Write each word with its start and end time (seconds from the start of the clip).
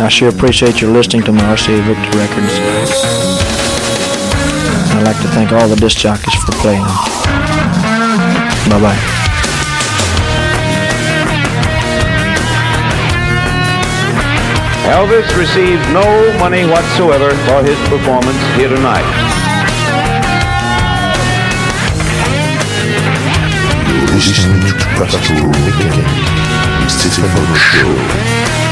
I 0.00 0.08
sure 0.08 0.28
appreciate 0.28 0.80
your 0.80 0.90
listening 0.92 1.22
to 1.24 1.32
my 1.32 1.42
RCA 1.42 1.80
Victor 1.82 2.18
records. 2.18 2.52
I'd 4.94 5.02
like 5.04 5.20
to 5.22 5.28
thank 5.28 5.52
all 5.52 5.68
the 5.68 5.76
disc 5.76 5.98
jockeys 5.98 6.34
for 6.44 6.52
playing 6.52 6.82
them. 6.82 6.96
Bye 8.70 8.80
bye. 8.80 9.22
Elvis 14.92 15.36
received 15.36 15.82
no 15.92 16.04
money 16.38 16.64
whatsoever 16.64 17.30
for 17.46 17.62
his 17.62 17.78
performance 17.88 18.38
here 18.56 18.68
tonight. 18.68 19.32
listening 24.14 24.60
to 24.60 24.74
Pastoral 24.96 25.48
Mechanic, 25.48 26.06
Stéphane 26.86 27.56
Show. 27.56 28.71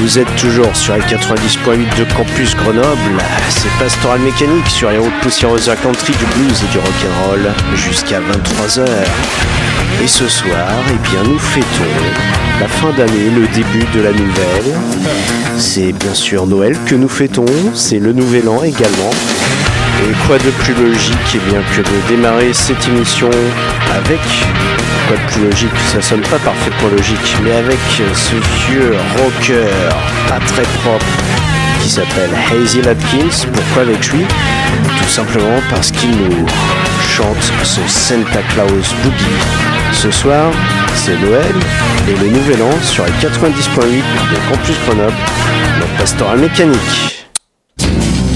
Vous 0.00 0.18
êtes 0.18 0.34
toujours 0.36 0.74
sur 0.74 0.94
les 0.94 1.02
90.8 1.02 1.98
de 1.98 2.04
Campus 2.14 2.56
Grenoble. 2.56 3.18
C'est 3.50 3.68
Pastoral 3.78 4.20
Mécanique 4.20 4.66
sur 4.66 4.90
les 4.90 4.96
routes 4.96 5.20
poussiéreuses 5.20 5.68
à 5.68 5.76
country, 5.76 6.14
du 6.14 6.24
blues 6.24 6.62
et 6.62 6.72
du 6.72 6.78
rock'n'roll 6.78 7.52
jusqu'à 7.74 8.18
23h. 8.20 8.86
Et 10.02 10.08
ce 10.08 10.26
soir, 10.26 10.68
eh 10.88 11.08
bien, 11.10 11.22
nous 11.22 11.38
fêtons 11.38 11.66
la 12.60 12.68
fin 12.68 12.92
d'année, 12.92 13.28
le 13.28 13.46
début 13.48 13.84
de 13.94 14.00
la 14.00 14.12
nouvelle. 14.12 14.74
C'est 15.58 15.92
bien 15.92 16.14
sûr 16.14 16.46
Noël 16.46 16.78
que 16.86 16.94
nous 16.94 17.08
fêtons, 17.08 17.44
c'est 17.74 17.98
le 17.98 18.14
Nouvel 18.14 18.48
An 18.48 18.62
également. 18.62 19.10
Et 20.02 20.12
quoi 20.26 20.38
de 20.38 20.50
plus 20.50 20.74
logique 20.74 21.16
eh 21.34 21.50
bien, 21.50 21.60
que 21.74 21.82
de 21.82 22.08
démarrer 22.08 22.52
cette 22.52 22.86
émission 22.88 23.30
avec, 23.94 24.20
quoi 25.06 25.16
de 25.16 25.32
plus 25.32 25.44
logique, 25.44 25.76
ça 25.92 26.00
sonne 26.00 26.22
pas 26.22 26.38
parfaitement 26.38 26.88
logique, 26.88 27.36
mais 27.44 27.52
avec 27.52 27.78
ce 28.14 28.34
vieux 28.68 28.94
rocker 29.18 29.66
pas 30.28 30.38
très 30.46 30.62
propre 30.82 31.04
qui 31.82 31.90
s'appelle 31.90 32.30
Hazy 32.50 32.82
Lapkins. 32.82 33.46
Pourquoi 33.52 33.82
avec 33.82 34.12
lui 34.12 34.24
Tout 34.98 35.08
simplement 35.08 35.60
parce 35.70 35.90
qu'il 35.90 36.10
nous 36.10 36.46
chante 37.08 37.52
son 37.64 37.86
Santa 37.88 38.40
Claus 38.54 38.94
Boogie. 39.02 39.92
Ce 39.92 40.10
soir, 40.10 40.50
c'est 40.94 41.18
Noël 41.20 41.54
et 42.08 42.16
le 42.20 42.30
Nouvel 42.30 42.62
An 42.62 42.82
sur 42.82 43.04
les 43.04 43.12
90.8 43.12 43.86
de 43.86 44.54
Campus 44.54 44.76
Grenoble, 44.86 45.12
notre 45.78 45.96
pastoral 45.98 46.38
mécanique. 46.38 47.19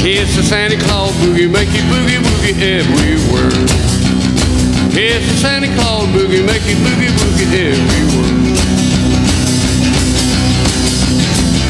It's 0.06 0.37
the 0.37 0.42
Santa 0.42 0.76
Claus 0.76 1.12
boogie, 1.25 1.50
make 1.50 1.72
you 1.72 1.81
boogie 1.88 2.20
woogie 2.20 2.60
everywhere. 2.60 3.48
It's 4.92 5.25
the 5.32 5.37
Santa 5.41 5.66
Claus 5.81 6.04
boogie, 6.12 6.44
make 6.44 6.60
you 6.69 6.76
boogie 6.76 7.09
woogie 7.09 7.48
everywhere. 7.72 8.53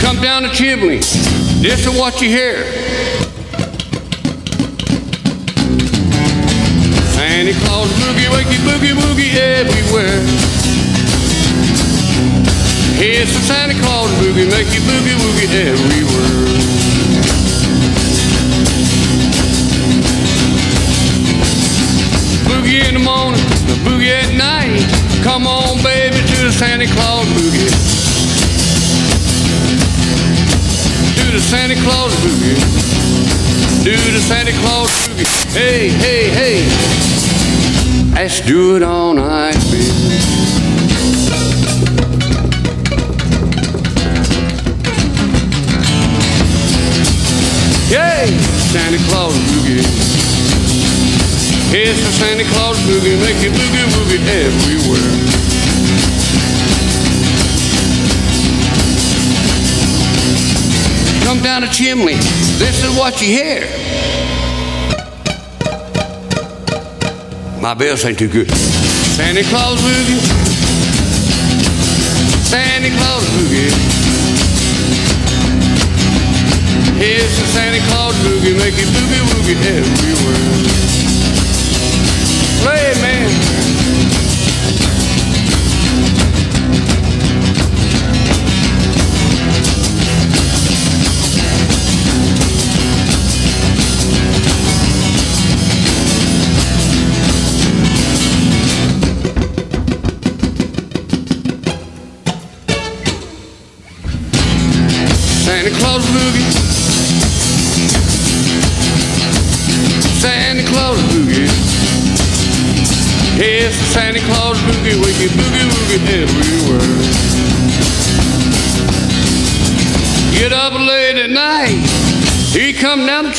Come 0.02 0.20
down 0.20 0.42
the 0.42 0.48
chimney, 0.48 0.98
this 1.62 1.86
is 1.86 1.94
what 1.96 2.20
you 2.20 2.28
hear. 2.28 2.64
Santa 7.14 7.54
Claus 7.62 7.88
boogie, 8.02 8.28
make 8.34 8.50
boogie 8.66 8.94
woogie 8.98 9.34
everywhere. 9.36 10.20
It's 12.98 13.32
the 13.32 13.40
Santa 13.46 13.74
Claus 13.80 14.10
boogie, 14.18 14.50
make 14.50 14.66
you 14.74 14.80
boogie 14.80 15.14
woogie 15.22 15.70
everywhere. 15.70 16.83
Boogie 22.74 22.88
in 22.88 22.94
the 22.94 23.00
morning, 23.00 23.40
the 23.68 23.76
boogie 23.86 24.10
at 24.10 24.34
night. 24.34 24.82
Come 25.22 25.46
on, 25.46 25.80
baby, 25.84 26.16
to 26.16 26.42
the 26.42 26.50
Santa 26.50 26.86
Claus 26.86 27.24
boogie. 27.26 27.70
Do 31.14 31.30
the 31.30 31.38
Santa 31.38 31.76
Claus 31.76 32.12
boogie. 32.16 32.58
Do 33.84 33.92
the 33.92 34.18
Santa 34.18 34.50
Claus 34.58 34.90
boogie. 35.06 35.54
Hey, 35.54 35.88
hey, 35.88 36.28
hey. 36.30 38.12
Let's 38.12 38.40
do 38.40 38.74
it 38.74 38.82
all 38.82 39.14
night, 39.14 39.54
baby. 39.70 40.18
Yay, 47.88 48.36
Santa 48.72 48.98
Claus 49.08 49.32
boogie. 49.32 50.23
It's 51.76 51.98
the 52.06 52.12
Santa 52.12 52.44
Claus 52.54 52.78
boogie, 52.86 53.18
make 53.18 53.42
you 53.42 53.50
boogie 53.50 53.86
woogie 53.90 54.22
everywhere. 54.30 55.10
Come 61.24 61.42
down 61.42 61.62
the 61.62 61.66
chimney, 61.66 62.14
this 62.62 62.84
is 62.84 62.96
what 62.96 63.20
you 63.20 63.26
hear. 63.26 63.66
My 67.60 67.74
bells 67.74 68.04
ain't 68.04 68.20
too 68.20 68.28
good. 68.28 68.48
Santa 69.18 69.42
Claus 69.42 69.80
boogie, 69.80 70.20
Santa 72.46 72.90
Claus 72.98 73.24
boogie. 73.34 73.74
It's 77.02 77.36
the 77.36 77.46
Santa 77.48 77.84
Claus 77.88 78.14
boogie, 78.22 78.56
make 78.60 78.78
you 78.78 78.86
boogie 78.94 79.22
woogie 79.34 79.58
everywhere. 79.66 80.73
Play, 82.64 82.94
man. 83.02 83.23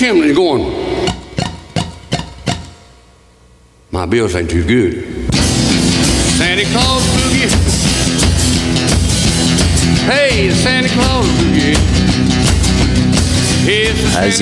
Come 0.06 0.22
down 0.22 0.28
the 0.28 0.34
chimney 0.34 0.34
going, 0.34 0.64
my 3.92 4.06
bills 4.06 4.36
ain't 4.36 4.50
too 4.50 4.64
good. 4.64 5.04
Santa 6.38 6.66
Claus 6.72 7.04
boogie, 7.16 7.50
hey, 10.10 10.52
Santa 10.52 10.90
boogie. 10.90 11.76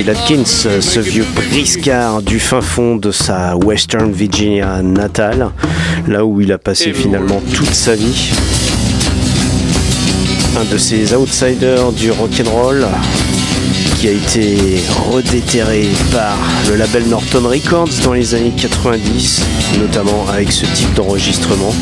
Atkins, 0.10 0.46
ce 0.82 1.00
vieux 1.00 1.26
briscard 1.34 2.22
du 2.22 2.40
fin 2.40 2.62
fond 2.62 2.98
de 2.98 3.12
sa 3.12 3.56
Western 3.56 4.12
Virginia 4.12 4.82
natale, 4.82 5.52
là 6.08 6.26
où 6.26 6.42
il 6.42 6.52
a 6.52 6.58
passé 6.58 6.94
finalement 6.94 7.42
toute 7.54 7.74
sa 7.74 7.96
vie. 7.96 8.32
un 10.60 10.66
de 10.66 10.78
ces 10.78 11.14
outsiders 11.14 11.92
du 11.94 12.12
rock'n'roll 12.12 12.86
a 14.08 14.12
été 14.12 14.84
redéterré 15.12 15.88
par 16.12 16.38
le 16.70 16.76
label 16.76 17.08
Norton 17.08 17.48
Records 17.48 18.02
dans 18.04 18.14
les 18.14 18.36
années 18.36 18.54
90, 18.56 19.44
notamment 19.80 20.26
avec 20.28 20.52
ce 20.52 20.66
type 20.66 20.94
d'enregistrement. 20.94 21.74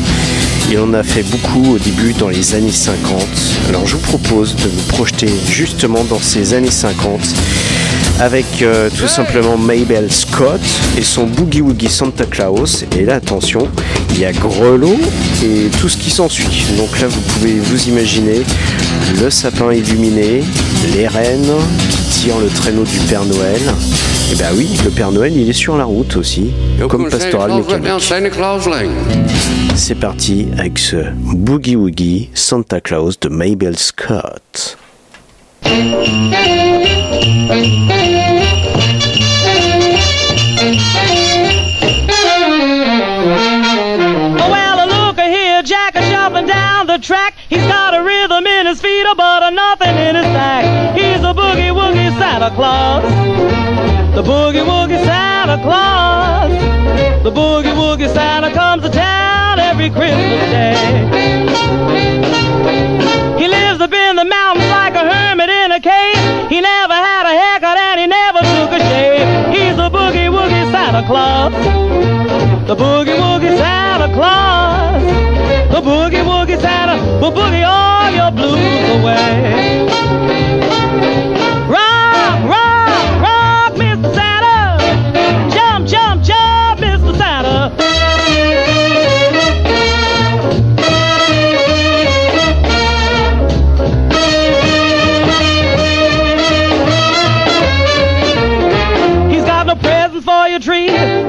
Et 0.70 0.78
on 0.78 0.92
a 0.92 1.02
fait 1.02 1.22
beaucoup 1.24 1.74
au 1.74 1.78
début 1.78 2.12
dans 2.12 2.28
les 2.28 2.54
années 2.54 2.70
50. 2.70 3.24
Alors 3.68 3.86
je 3.86 3.96
vous 3.96 4.02
propose 4.02 4.54
de 4.56 4.70
nous 4.70 4.82
projeter 4.88 5.32
justement 5.48 6.04
dans 6.04 6.20
ces 6.20 6.54
années 6.54 6.70
50 6.70 7.34
avec 8.22 8.62
euh, 8.62 8.88
tout 8.88 9.08
simplement 9.08 9.58
Mabel 9.58 10.12
Scott 10.12 10.60
et 10.96 11.02
son 11.02 11.24
Boogie 11.24 11.60
Woogie 11.60 11.88
Santa 11.88 12.24
Claus. 12.24 12.84
Et 12.96 13.04
là, 13.04 13.16
attention, 13.16 13.66
il 14.10 14.20
y 14.20 14.24
a 14.24 14.30
Grelot 14.30 14.96
et 15.44 15.68
tout 15.80 15.88
ce 15.88 15.96
qui 15.96 16.10
s'ensuit. 16.10 16.64
Donc 16.76 17.00
là, 17.00 17.08
vous 17.08 17.20
pouvez 17.20 17.54
vous 17.54 17.88
imaginer 17.88 18.42
le 19.20 19.28
sapin 19.28 19.72
illuminé, 19.72 20.44
les 20.94 21.08
reines 21.08 21.50
qui 21.90 22.20
tirent 22.20 22.38
le 22.38 22.46
traîneau 22.46 22.84
du 22.84 22.98
Père 23.08 23.24
Noël. 23.24 23.60
Et 24.30 24.36
ben 24.36 24.50
oui, 24.56 24.68
le 24.84 24.90
Père 24.90 25.10
Noël, 25.10 25.36
il 25.36 25.50
est 25.50 25.52
sur 25.52 25.76
la 25.76 25.84
route 25.84 26.16
aussi, 26.16 26.52
comme 26.88 27.10
pastoral 27.10 27.54
mécanique. 27.56 28.02
C'est 29.74 29.98
parti 29.98 30.46
avec 30.56 30.78
ce 30.78 30.96
Boogie 31.16 31.74
Woogie 31.74 32.30
Santa 32.34 32.80
Claus 32.80 33.18
de 33.18 33.28
Mabel 33.28 33.76
Scott. 33.76 34.78
Track. 47.02 47.34
He's 47.48 47.66
got 47.66 47.94
a 47.94 48.02
rhythm 48.02 48.46
in 48.46 48.66
his 48.66 48.80
feet, 48.80 49.04
but 49.16 49.50
nothing 49.50 49.96
in 49.96 50.14
his. 50.14 50.26
He's 50.94 51.22
a 51.22 51.34
boogie 51.34 51.72
woogie 51.74 52.16
Santa 52.18 52.50
Claus. 52.54 53.02
The 54.14 54.22
boogie 54.22 54.64
woogie 54.64 55.02
Santa 55.04 55.60
Claus. 55.62 56.52
The 57.24 57.30
boogie 57.30 57.74
woogie 57.74 58.12
Santa 58.14 58.52
comes 58.52 58.82
to 58.84 58.90
town 58.90 59.58
every 59.58 59.90
Christmas 59.90 60.50
day. 60.50 60.76
He 63.38 63.48
lives 63.48 63.80
up 63.80 63.92
in 63.92 64.16
the 64.16 64.24
Santa 70.92 71.06
Claus. 71.08 71.52
The 72.66 72.76
boogie 72.76 73.16
woogie 73.16 73.56
Santa 73.56 74.12
Claus. 74.12 75.02
The 75.72 75.80
boogie 75.80 76.22
woogie 76.22 76.60
Santa 76.60 77.00
will 77.18 77.32
boogie 77.32 77.66
all 77.66 78.10
your 78.10 78.30
blues 78.30 78.90
away. 79.00 79.86
Rock, 81.66 81.91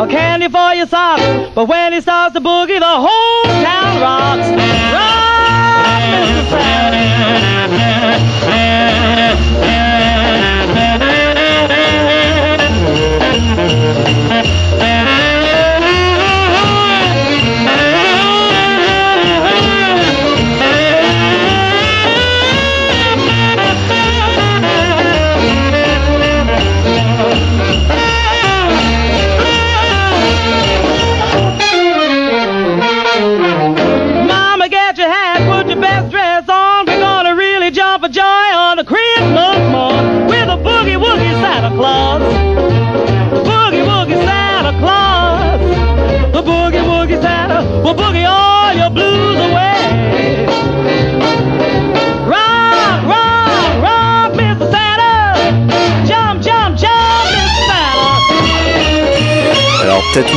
candy 0.08 0.50
for 0.50 0.74
your 0.74 0.88
socks. 0.88 1.24
But 1.56 1.68
when 1.68 1.94
he 1.94 2.02
starts 2.02 2.34
to 2.36 2.42
boogie, 2.42 2.80
the 2.80 2.86
whole 2.86 3.44
town 3.64 4.02
rocks. 4.02 4.73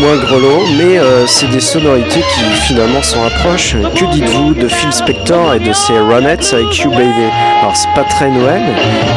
Moins 0.06 0.18
grelot, 0.18 0.64
mais 0.78 0.98
euh, 0.98 1.26
c'est 1.26 1.48
des 1.48 1.60
sonorités 1.60 2.20
qui 2.20 2.40
finalement 2.66 3.02
s'en 3.02 3.22
rapprochent. 3.22 3.72
Que 3.72 4.12
dites-vous 4.12 4.54
de 4.54 4.68
Phil 4.68 4.92
Spector 4.92 5.54
et 5.54 5.60
de 5.60 5.72
ses 5.72 5.98
Ronettes 5.98 6.48
avec 6.52 6.76
You 6.78 6.90
Baby? 6.90 7.24
Alors 7.60 7.76
c'est 7.76 7.92
pas 7.94 8.04
très 8.04 8.30
Noël, 8.30 8.62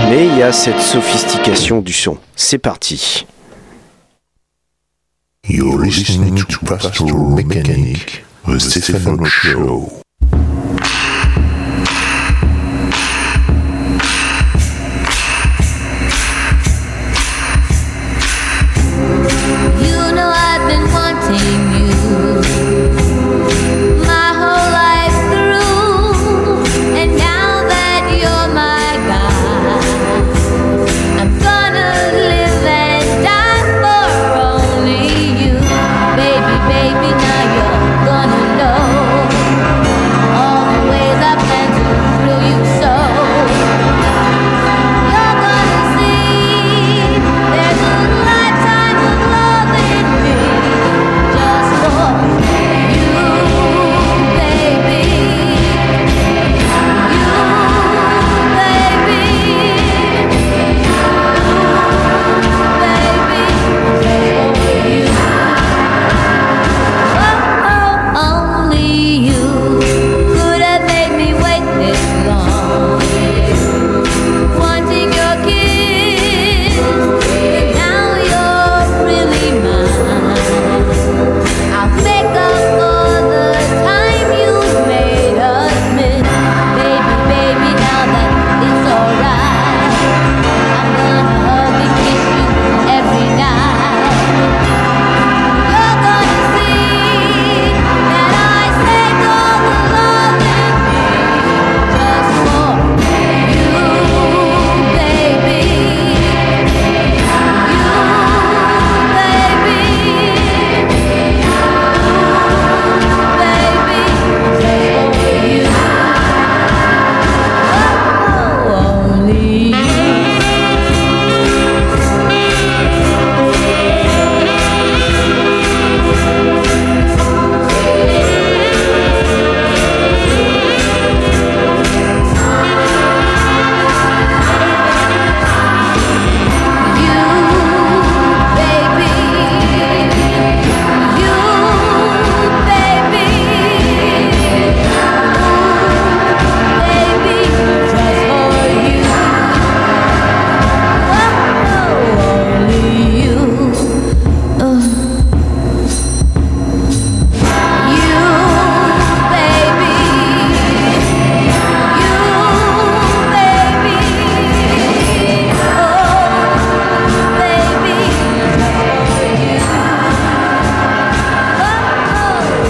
mais 0.09 0.25
il 0.25 0.37
y 0.37 0.41
a 0.41 0.51
cette 0.51 0.79
sophistication 0.79 1.81
du 1.81 1.93
son. 1.93 2.17
C'est 2.35 2.57
parti. 2.57 3.27
You're 5.47 5.79
listening 5.79 6.35
to 6.35 6.65
Pastoral 6.65 7.35
the 7.35 9.25
Show. 9.25 10.01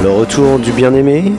Le 0.02 0.10
retour 0.10 0.60
du 0.60 0.72
bien-aimé 0.72 1.34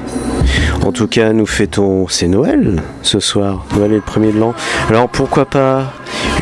En 0.85 0.93
tout 0.93 1.07
cas, 1.07 1.33
nous 1.33 1.47
fêtons, 1.47 2.07
c'est 2.09 2.29
Noël 2.29 2.83
ce 3.03 3.19
soir. 3.19 3.65
Noël 3.77 3.93
est 3.93 3.97
le 3.97 4.01
premier 4.03 4.33
de 4.33 4.39
l'an. 4.39 4.55
Alors 4.89 5.09
pourquoi 5.09 5.47
pas 5.47 5.93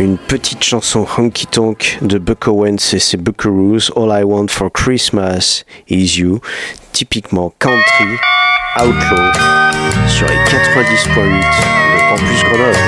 une 0.00 0.18
petite 0.18 0.62
chanson 0.62 1.06
honky 1.16 1.46
tonk 1.46 1.98
de 2.02 2.18
Buck 2.18 2.48
Owens 2.48 2.92
et 2.92 2.98
ses 2.98 3.16
Buckaroos, 3.16 3.90
All 3.96 4.20
I 4.20 4.22
Want 4.24 4.48
for 4.48 4.70
Christmas 4.72 5.64
is 5.88 6.18
You, 6.18 6.40
typiquement 6.92 7.52
country, 7.58 8.16
outlaw, 8.80 9.32
sur 10.08 10.26
les 10.26 10.34
90.8 10.34 11.14
de 11.24 11.98
Campus 12.10 12.42
Grenoble. 12.44 12.78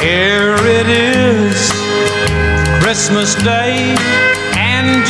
Here 0.00 0.56
it 0.66 0.88
is, 0.88 1.72
Christmas 2.80 3.34
Day, 3.42 3.94
and 4.56 5.06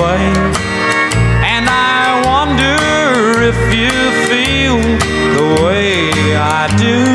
And 0.00 1.68
I 1.68 2.22
wonder 2.24 3.42
if 3.42 3.58
you 3.74 3.90
feel 4.26 4.80
the 5.36 5.62
way 5.62 6.34
I 6.34 6.66
do. 6.78 7.11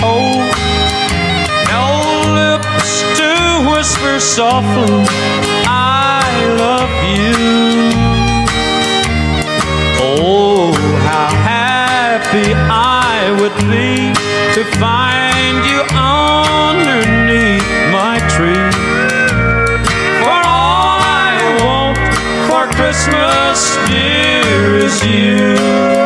Hold, 0.00 0.46
no 1.66 1.86
lips 2.38 3.02
to 3.18 3.30
whisper 3.70 4.20
softly, 4.20 5.04
I 5.66 6.22
love 6.62 6.92
you. 7.14 7.34
Oh, 10.00 10.72
how 11.02 11.28
happy 11.42 12.54
I 12.54 13.36
would 13.40 13.56
be 13.66 14.14
to 14.54 14.62
find 14.78 15.56
you 15.70 15.80
underneath 15.98 17.68
my 17.90 18.18
tree. 18.34 18.70
For 20.22 20.38
all 20.46 20.98
I 21.02 21.34
want 21.64 21.98
for 22.48 22.64
Christmas, 22.76 23.76
dear, 23.88 24.76
is 24.76 25.04
you. 25.04 25.97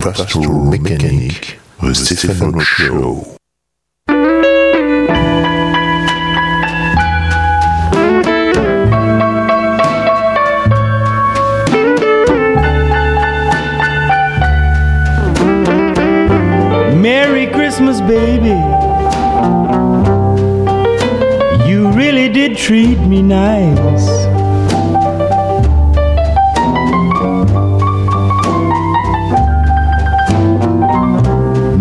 Pastoral 0.00 0.64
Mechanic, 0.64 1.58
the 1.80 2.64
Show. 2.64 3.36
Merry 16.96 17.46
Christmas, 17.48 18.00
baby. 18.02 18.48
You 21.68 21.90
really 21.90 22.28
did 22.28 22.56
treat 22.56 22.98
me 23.00 23.22
nice. 23.22 24.17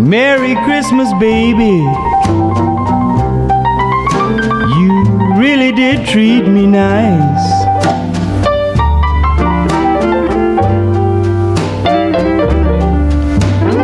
Merry 0.08 0.56
Christmas, 0.64 1.12
baby. 1.20 1.84
You 4.80 4.94
really 5.36 5.74
did 5.74 6.08
treat 6.08 6.48
me 6.48 6.66
nice. 6.66 7.48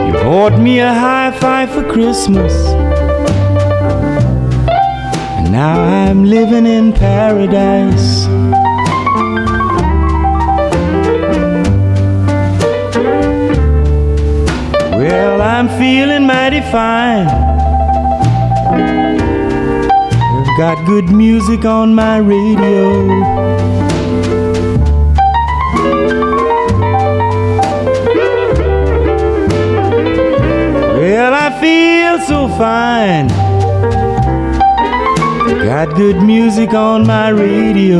You 0.08 0.14
bought 0.24 0.58
me 0.58 0.80
a 0.80 0.94
high 0.94 1.38
five 1.42 1.70
for 1.72 1.84
Christmas. 1.92 2.54
And 5.38 5.52
now 5.52 5.82
I'm 5.82 6.24
living 6.24 6.66
in 6.66 6.94
paradise. 6.94 8.28
I'm 15.44 15.68
feeling 15.78 16.26
mighty 16.26 16.62
fine. 16.62 17.28
I've 20.38 20.58
got 20.58 20.86
good 20.86 21.10
music 21.10 21.66
on 21.66 21.94
my 21.94 22.18
radio. 22.18 23.08
Well, 30.98 31.34
I 31.34 31.50
feel 31.60 32.20
so 32.26 32.48
fine. 32.58 33.28
Got 35.66 35.94
good 35.98 36.24
music 36.24 36.74
on 36.74 37.06
my 37.06 37.28
radio. 37.28 38.00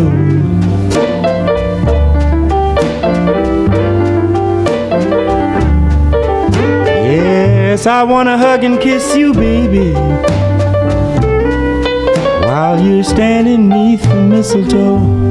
Yes, 7.14 7.86
I 7.86 8.02
wanna 8.02 8.40
hug 8.40 8.64
and 8.64 8.80
kiss 8.82 9.16
you, 9.16 9.34
baby. 9.34 9.94
While 12.48 12.82
you're 12.82 13.04
standing 13.04 13.70
neath 13.70 14.02
the 14.02 14.16
mistletoe. 14.16 15.23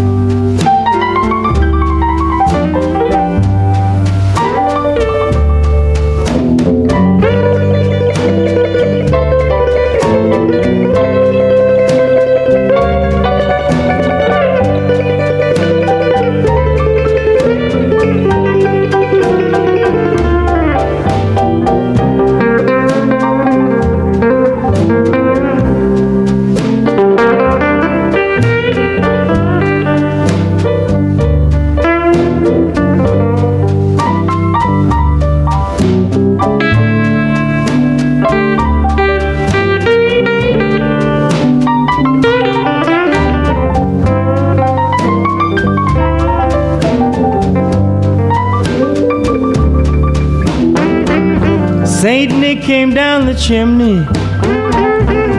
Down 52.72 53.26
the 53.26 53.34
chimney 53.34 53.98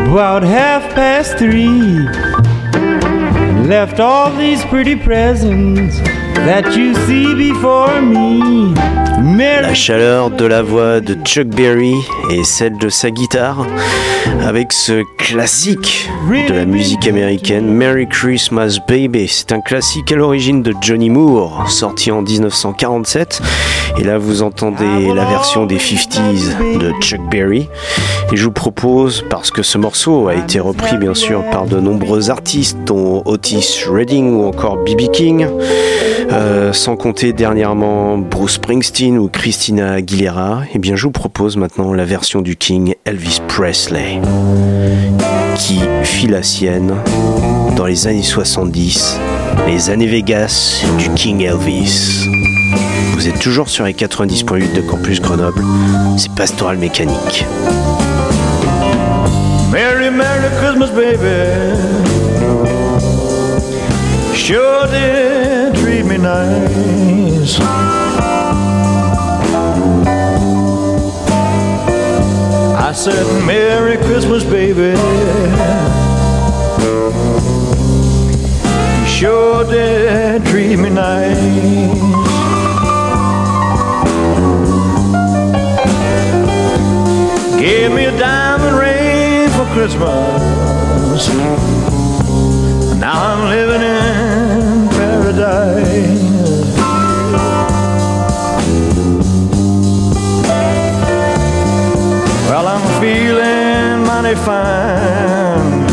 about 0.07 0.43
half 0.43 0.83
past 0.93 1.35
three. 1.39 2.05
and 2.75 3.67
Left 3.67 3.99
all 3.99 4.29
these 4.37 4.63
pretty 4.65 4.95
presents 4.95 5.99
that 6.45 6.77
you 6.77 6.93
see 7.07 7.33
before 7.33 7.99
me. 8.01 8.75
La 9.35 9.73
chaleur 9.73 10.29
de 10.29 10.45
la 10.45 10.61
voix 10.61 10.99
de 10.99 11.15
Chuck 11.25 11.47
Berry 11.47 11.95
et 12.29 12.43
celle 12.43 12.77
de 12.77 12.89
sa 12.89 13.09
guitare 13.09 13.65
avec 14.45 14.71
ce 14.71 15.03
classique 15.17 16.07
de 16.29 16.53
la 16.53 16.65
musique 16.65 17.07
américaine 17.07 17.65
Merry 17.65 18.07
Christmas 18.07 18.77
Baby. 18.87 19.27
C'est 19.27 19.51
un 19.53 19.61
classique 19.61 20.11
à 20.11 20.15
l'origine 20.15 20.61
de 20.61 20.71
Johnny 20.81 21.09
Moore, 21.09 21.67
sorti 21.67 22.11
en 22.11 22.21
1947. 22.21 23.41
Et 23.97 24.03
là, 24.03 24.17
vous 24.17 24.41
entendez 24.41 25.13
la 25.13 25.25
version 25.25 25.65
des 25.65 25.77
50s 25.77 26.79
de 26.79 26.91
Chuck 27.00 27.21
Berry. 27.29 27.69
Et 28.31 28.38
je 28.38 28.45
vous 28.45 28.51
propose, 28.51 29.23
parce 29.29 29.51
que 29.51 29.62
ce 29.62 29.77
morceau 29.77 30.27
a 30.27 30.35
été 30.35 30.59
repris 30.59 30.97
bien 30.97 31.13
sûr 31.13 31.43
par 31.51 31.67
de 31.67 31.79
nombreux 31.79 32.31
artistes, 32.31 32.77
dont 32.85 33.21
Otis 33.25 33.83
Redding 33.88 34.33
ou 34.33 34.45
encore 34.45 34.77
B.B. 34.77 35.12
King, 35.12 35.47
euh, 36.31 36.73
sans 36.73 36.95
compter 36.95 37.33
dernièrement 37.33 38.17
Bruce 38.17 38.53
Springsteen 38.53 39.17
ou 39.19 39.27
Christina 39.27 39.93
Aguilera, 39.93 40.63
et 40.73 40.79
bien 40.79 40.95
je 40.95 41.03
vous 41.03 41.12
propose 41.12 41.57
maintenant 41.57 41.93
la 41.93 42.05
version 42.05 42.41
du 42.41 42.55
King 42.55 42.95
Elvis 43.05 43.41
Presley, 43.47 44.19
qui 45.55 45.79
fit 46.03 46.27
la 46.27 46.41
sienne 46.41 46.95
dans 47.75 47.86
les 47.86 48.08
années 48.08 48.23
70, 48.23 49.19
les 49.67 49.89
années 49.91 50.08
Vegas 50.08 50.84
du 50.97 51.10
King 51.12 51.41
Elvis. 51.41 52.27
Vous 53.13 53.27
êtes 53.27 53.39
toujours 53.39 53.69
sur 53.69 53.86
les 53.86 53.93
90.8 53.93 54.73
de 54.73 54.81
Campus 54.81 55.21
Grenoble, 55.21 55.63
c'est 56.17 56.33
Pastoral 56.33 56.77
Mécanique. 56.77 57.45
Merry, 59.71 60.09
Merry 60.09 60.49
Christmas, 60.59 60.91
baby. 60.91 62.03
Sure 64.36 64.88
did 64.88 65.75
treat 65.75 66.05
me 66.05 66.17
nice. 66.17 67.59
I 72.75 72.91
said, 72.93 73.25
Merry 73.47 73.97
Christmas, 73.97 74.43
baby. 74.43 74.95
Sure 79.07 79.63
did 79.63 80.45
treat 80.45 80.77
me 80.77 80.89
nice. 80.89 82.12
Christmas. 89.84 91.28
Now 93.02 93.22
I'm 93.22 93.50
living 93.50 93.82
in 93.82 94.88
paradise. 94.88 96.24
Well, 102.48 102.65
I'm 102.65 103.02
feeling 103.02 104.08
mighty 104.08 104.36
fine. 104.36 105.86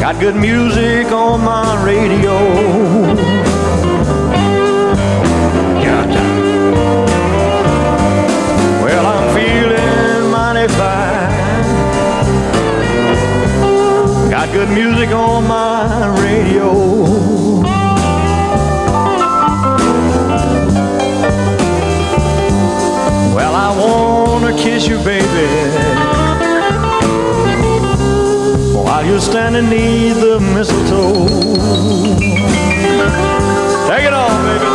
Got 0.00 0.18
good 0.18 0.34
music 0.34 1.12
on 1.12 1.44
my 1.44 1.80
radio. 1.86 3.13
Good 14.66 14.74
music 14.74 15.10
on 15.10 15.46
my 15.46 16.06
radio. 16.22 16.72
Well, 23.34 23.54
I 23.54 23.70
wanna 23.78 24.56
kiss 24.56 24.86
you, 24.86 24.98
baby. 24.98 25.48
While 28.74 29.04
you're 29.04 29.20
standing 29.20 29.68
near 29.68 30.14
the 30.14 30.40
mistletoe. 30.40 31.26
Take 33.88 34.04
it 34.04 34.14
on, 34.14 34.30
baby, 34.46 34.73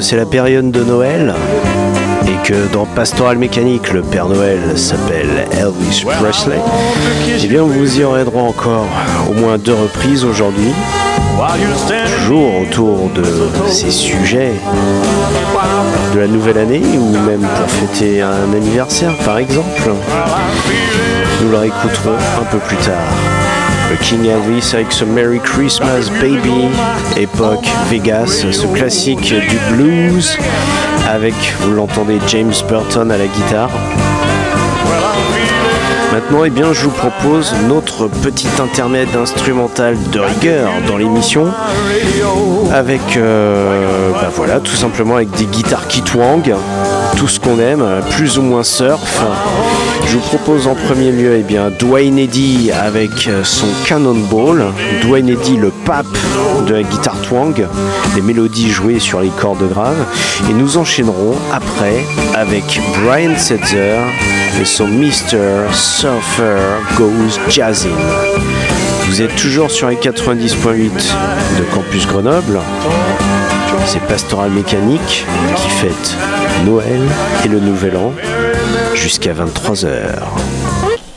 que 0.00 0.06
c'est 0.06 0.16
la 0.16 0.24
période 0.24 0.70
de 0.70 0.82
Noël 0.82 1.34
et 2.26 2.48
que 2.48 2.72
dans 2.72 2.86
Pastoral 2.86 3.36
Mécanique, 3.36 3.92
le 3.92 4.00
Père 4.00 4.28
Noël 4.28 4.58
s'appelle 4.74 5.46
Elvis 5.52 6.06
Presley, 6.18 6.58
eh 7.42 7.46
bien 7.46 7.62
vous 7.62 7.98
y 7.98 8.02
droit 8.24 8.42
encore 8.42 8.86
au 9.28 9.34
moins 9.34 9.58
deux 9.58 9.74
reprises 9.74 10.24
aujourd'hui. 10.24 10.72
Toujours 12.16 12.62
autour 12.62 13.10
de 13.14 13.24
ces 13.68 13.90
sujets 13.90 14.54
de 16.14 16.20
la 16.20 16.26
nouvelle 16.28 16.58
année 16.58 16.82
ou 16.98 17.10
même 17.10 17.46
pour 17.56 17.70
fêter 17.70 18.22
un 18.22 18.54
anniversaire 18.56 19.14
par 19.18 19.36
exemple. 19.36 19.90
Nous 21.42 21.52
la 21.52 21.66
écouterons 21.66 22.16
un 22.40 22.44
peu 22.44 22.58
plus 22.58 22.76
tard. 22.78 23.49
King 23.96 24.26
Elvis 24.26 24.70
avec 24.74 24.92
ce 24.92 25.04
Merry 25.04 25.40
Christmas 25.40 26.10
Baby, 26.20 26.68
époque 27.16 27.66
Vegas, 27.88 28.46
ce 28.50 28.66
classique 28.66 29.34
du 29.34 29.58
blues 29.72 30.38
avec, 31.08 31.34
vous 31.60 31.72
l'entendez, 31.72 32.18
James 32.28 32.52
Burton 32.68 33.10
à 33.10 33.16
la 33.16 33.26
guitare. 33.26 33.70
Maintenant, 36.12 36.44
eh 36.44 36.50
bien, 36.50 36.72
je 36.72 36.84
vous 36.84 36.90
propose 36.90 37.54
notre 37.68 38.08
petit 38.08 38.48
intermède 38.60 39.14
instrumental 39.16 39.96
de 40.12 40.20
rigueur 40.20 40.70
dans 40.86 40.96
l'émission, 40.96 41.46
avec, 42.72 43.16
euh, 43.16 44.10
bah 44.12 44.30
voilà, 44.34 44.60
tout 44.60 44.74
simplement 44.74 45.16
avec 45.16 45.30
des 45.30 45.46
guitares 45.46 45.86
qui 45.86 46.02
twang, 46.02 46.54
tout 47.16 47.28
ce 47.28 47.38
qu'on 47.38 47.58
aime, 47.58 47.84
plus 48.10 48.38
ou 48.38 48.42
moins 48.42 48.64
surf. 48.64 49.22
Je 50.10 50.16
vous 50.16 50.22
propose 50.22 50.66
en 50.66 50.74
premier 50.74 51.12
lieu, 51.12 51.36
eh 51.38 51.44
bien, 51.44 51.70
Dwayne 51.70 52.18
Eddy 52.18 52.72
avec 52.72 53.30
son 53.44 53.68
Cannonball, 53.86 54.64
Dwayne 55.02 55.28
Eddy 55.28 55.56
le 55.56 55.70
pape 55.70 56.04
de 56.66 56.74
la 56.74 56.82
guitare 56.82 57.20
twang, 57.22 57.54
des 58.16 58.20
mélodies 58.20 58.70
jouées 58.70 58.98
sur 58.98 59.20
les 59.20 59.28
cordes 59.28 59.68
graves, 59.68 60.04
et 60.50 60.52
nous 60.52 60.78
enchaînerons 60.78 61.36
après 61.52 62.04
avec 62.34 62.80
Brian 63.00 63.38
Setzer 63.38 64.00
et 64.60 64.64
son 64.64 64.88
Mr. 64.88 65.72
Surfer 65.72 66.58
Goes 66.96 67.38
Jazzing. 67.48 67.92
Vous 69.06 69.22
êtes 69.22 69.36
toujours 69.36 69.70
sur 69.70 69.90
les 69.90 69.96
90.8 69.96 70.90
de 71.56 71.62
Campus 71.72 72.08
Grenoble. 72.08 72.58
C'est 73.86 74.02
Pastoral 74.08 74.50
Mécanique 74.50 75.24
qui 75.54 75.68
fête 75.68 76.16
Noël 76.66 77.00
et 77.44 77.48
le 77.48 77.60
Nouvel 77.60 77.96
An 77.96 78.12
jusqu'à 78.94 79.32
23h. 79.32 80.22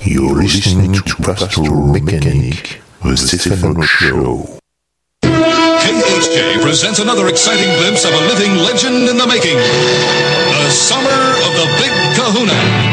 You're 0.05 0.35
listening 0.41 0.93
to 1.01 1.15
Pastoral 1.23 1.87
Mechanic, 1.87 2.81
the 3.03 3.15
Stefano 3.15 3.81
Show. 3.81 4.59
KHJ 5.23 6.61
presents 6.61 6.99
another 6.99 7.27
exciting 7.29 7.73
glimpse 7.79 8.05
of 8.05 8.13
a 8.13 8.21
living 8.27 8.57
legend 8.57 9.09
in 9.09 9.17
the 9.17 9.27
making. 9.27 9.57
The 9.57 10.69
summer 10.71 11.09
of 11.09 11.53
the 11.55 11.67
Big 11.79 11.91
Kahuna! 12.15 12.92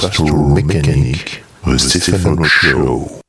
Pastoral 0.00 0.48
Mechanic, 0.48 1.42
the 1.62 1.78
Stefano 1.78 2.42
Show. 2.44 3.20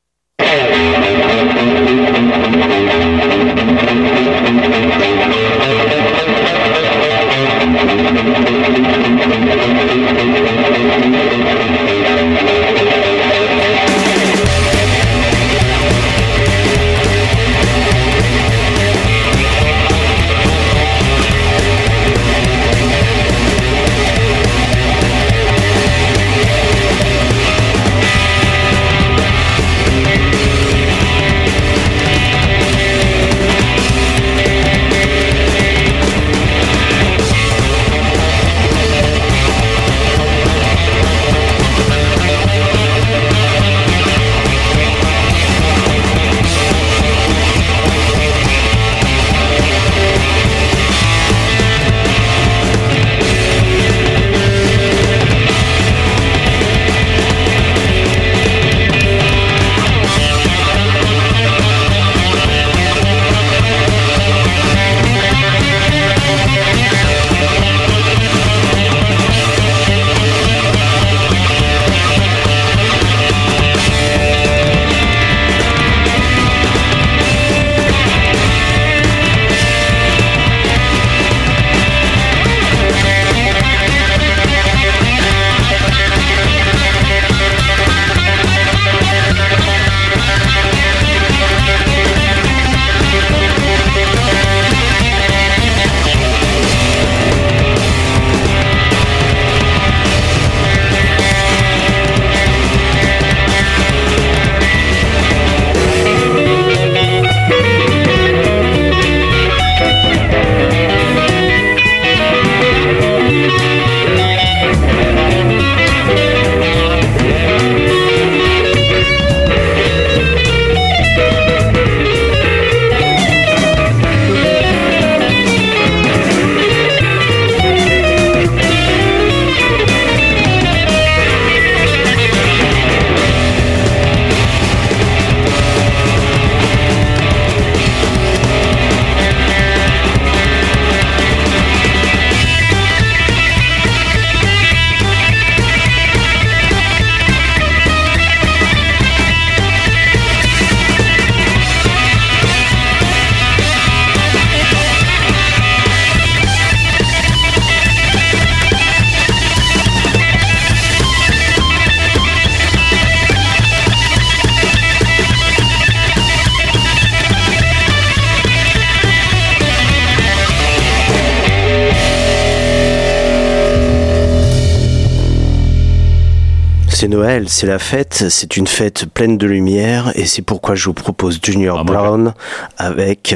Noël, 177.41 177.49
c'est 177.49 177.65
la 177.65 177.79
fête, 177.79 178.25
c'est 178.29 178.55
une 178.55 178.67
fête 178.67 179.05
pleine 179.05 179.35
de 179.35 179.47
lumière 179.47 180.11
et 180.13 180.25
c'est 180.25 180.43
pourquoi 180.43 180.75
je 180.75 180.85
vous 180.85 180.93
propose 180.93 181.39
Junior 181.41 181.83
Brown 181.83 182.35
avec 182.77 183.35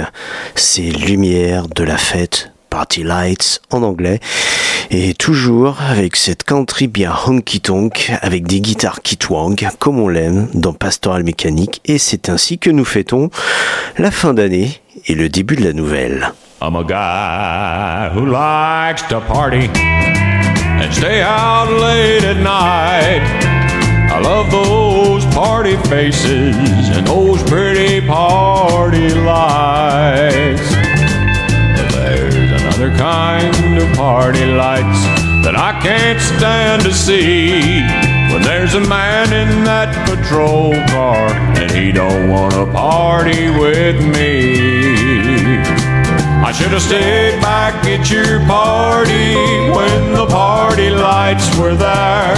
ces 0.54 0.92
lumières 0.92 1.68
de 1.68 1.84
la 1.84 1.98
fête. 1.98 2.52
Party 2.70 3.04
Lights 3.04 3.62
en 3.72 3.82
anglais 3.82 4.20
et 4.92 5.14
toujours 5.16 5.78
avec 5.82 6.18
cette 6.18 6.44
country 6.44 6.88
bien 6.88 7.14
honky 7.26 7.62
tonk 7.62 8.12
avec 8.22 8.46
des 8.46 8.60
guitares 8.60 9.02
qui 9.02 9.18
twang 9.18 9.56
comme 9.80 10.00
on 10.00 10.10
l'aime 10.10 10.50
dans 10.54 10.74
Pastoral 10.74 11.24
Mécanique 11.24 11.82
et 11.86 11.98
c'est 11.98 12.30
ainsi 12.30 12.60
que 12.60 12.70
nous 12.70 12.86
fêtons 12.86 13.30
la 13.98 14.12
fin 14.12 14.34
d'année 14.36 14.82
et 15.08 15.16
le 15.16 15.30
début 15.30 15.56
de 15.56 15.64
la 15.64 15.74
nouvelle. 15.74 16.32
I'm 16.62 16.76
a 16.76 16.84
guy 16.84 18.14
who 18.14 18.26
likes 18.26 19.08
to 19.10 19.20
party 19.22 19.70
and 20.80 20.94
stay 20.94 21.24
out 21.24 21.70
late 21.80 22.24
at 22.24 22.38
night. 22.38 23.55
I 24.16 24.20
love 24.22 24.50
those 24.50 25.26
party 25.36 25.76
faces 25.90 26.56
and 26.96 27.06
those 27.06 27.44
pretty 27.44 28.00
party 28.00 29.10
lights. 29.10 30.70
But 31.76 31.92
there's 31.92 32.62
another 32.62 32.96
kind 32.96 33.78
of 33.78 33.94
party 33.98 34.46
lights 34.46 35.04
that 35.44 35.58
I 35.58 35.78
can't 35.82 36.22
stand 36.22 36.84
to 36.84 36.94
see. 36.94 37.82
When 38.32 38.42
there's 38.42 38.76
a 38.76 38.88
man 38.88 39.34
in 39.34 39.66
that 39.66 39.92
patrol 40.08 40.72
car 40.88 41.28
and 41.60 41.70
he 41.70 41.92
don't 41.92 42.30
wanna 42.30 42.72
party 42.72 43.50
with 43.50 44.00
me. 44.16 45.05
I 46.46 46.52
should 46.52 46.70
have 46.74 46.82
stayed 46.84 47.42
back 47.42 47.74
at 47.86 48.12
your 48.12 48.38
party 48.46 49.34
when 49.74 50.14
the 50.14 50.28
party 50.28 50.92
lights 50.92 51.50
were 51.58 51.74
there. 51.74 52.36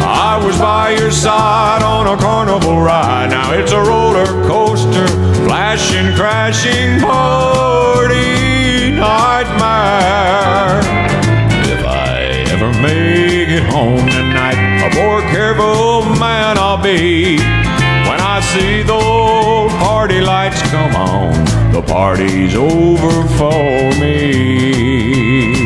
I 0.00 0.40
was 0.46 0.56
by 0.60 0.90
your 0.90 1.10
side 1.10 1.82
on 1.82 2.06
a 2.06 2.16
carnival 2.22 2.78
ride. 2.80 3.30
Now 3.30 3.52
it's 3.52 3.72
a 3.72 3.80
roller 3.80 4.26
coaster, 4.46 5.08
flashing, 5.44 6.14
crashing 6.14 7.00
party 7.00 8.92
nightmare. 8.94 10.78
If 11.66 11.84
I 11.84 12.46
ever 12.54 12.70
make 12.80 13.48
it 13.48 13.64
home 13.64 14.06
tonight, 14.06 14.54
a 14.86 14.94
more 14.94 15.20
careful 15.32 16.04
man 16.14 16.58
I'll 16.58 16.80
be. 16.80 17.61
See 18.50 18.82
those 18.82 19.72
party 19.74 20.20
lights 20.20 20.60
come 20.70 20.94
on, 20.94 21.44
the 21.72 21.82
party's 21.82 22.54
over 22.54 23.28
for 23.38 24.00
me. 24.00 25.61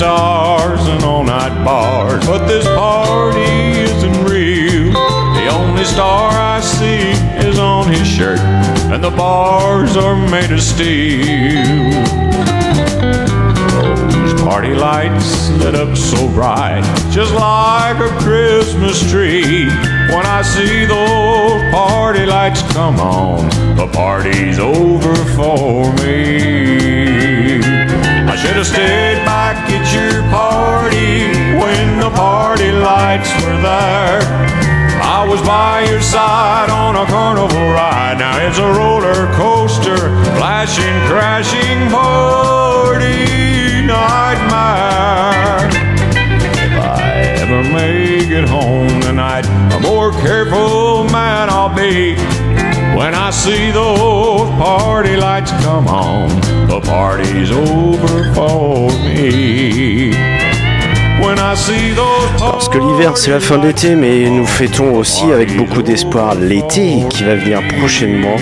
Stars 0.00 0.80
and 0.88 1.04
all 1.04 1.22
night 1.22 1.62
bars, 1.62 2.26
but 2.26 2.46
this 2.46 2.64
party 2.68 3.52
isn't 3.84 4.24
real. 4.24 4.94
The 4.94 5.46
only 5.52 5.84
star 5.84 6.30
I 6.30 6.58
see 6.60 7.10
is 7.46 7.58
on 7.58 7.86
his 7.86 8.08
shirt, 8.08 8.40
and 8.90 9.04
the 9.04 9.10
bars 9.10 9.98
are 9.98 10.16
made 10.30 10.52
of 10.52 10.62
steel. 10.62 11.20
Oh, 13.76 13.94
those 14.10 14.40
party 14.40 14.72
lights 14.72 15.50
lit 15.62 15.74
up 15.74 15.94
so 15.94 16.28
bright, 16.28 16.82
just 17.10 17.34
like 17.34 17.98
a 18.00 18.08
Christmas 18.24 18.98
tree. 19.10 19.66
When 20.14 20.24
I 20.24 20.40
see 20.40 20.86
those 20.86 21.60
party 21.74 22.24
lights 22.24 22.62
come 22.72 22.98
on, 23.00 23.76
the 23.76 23.86
party's 23.88 24.58
over 24.58 25.14
for 25.36 25.92
me. 26.02 27.49
I 28.50 28.52
should 28.52 28.66
have 28.66 28.74
stayed 28.74 29.24
back 29.24 29.70
at 29.70 29.86
your 29.94 30.22
party 30.26 31.30
when 31.54 32.00
the 32.00 32.10
party 32.10 32.72
lights 32.72 33.30
were 33.44 33.62
there. 33.62 34.26
I 34.98 35.24
was 35.24 35.40
by 35.42 35.86
your 35.88 36.00
side 36.00 36.68
on 36.68 36.96
a 36.96 37.06
carnival 37.06 37.70
ride. 37.70 38.18
Now 38.18 38.44
it's 38.44 38.58
a 38.58 38.66
roller 38.66 39.32
coaster, 39.34 39.96
flashing, 40.34 40.98
crashing 41.06 41.90
party 41.94 43.86
nightmare. 43.86 45.70
If 46.58 46.74
I 46.74 47.22
ever 47.38 47.62
make 47.70 48.30
it 48.34 48.48
home 48.48 49.00
tonight, 49.00 49.46
a 49.46 49.78
more 49.78 50.10
careful 50.10 51.04
man 51.04 51.50
I'll 51.50 51.72
be. 51.72 52.16
When 52.96 53.14
I 53.14 53.30
see 53.30 53.70
those 53.72 54.50
party 54.58 55.16
lights 55.16 55.52
come 55.62 55.86
on, 55.88 56.28
the 56.68 56.80
party's 56.80 57.50
over 57.50 58.32
for 58.34 58.90
me. 59.04 60.12
When 61.20 61.38
I 61.38 61.54
see 61.54 61.94
those 61.94 62.20
Parce 62.38 62.68
que 62.68 62.78
l'hiver 62.78 63.16
c'est 63.16 63.30
la 63.30 63.40
fin 63.40 63.58
de 63.58 63.66
l'été, 63.66 63.94
mais 63.94 64.28
nous 64.30 64.46
fêtons 64.46 64.96
aussi 64.96 65.30
avec 65.32 65.54
beaucoup 65.56 65.82
d'espoir 65.82 66.34
l'été 66.34 67.04
qui 67.10 67.24
va 67.24 67.36
venir 67.36 67.60
prochainement. 67.78 68.36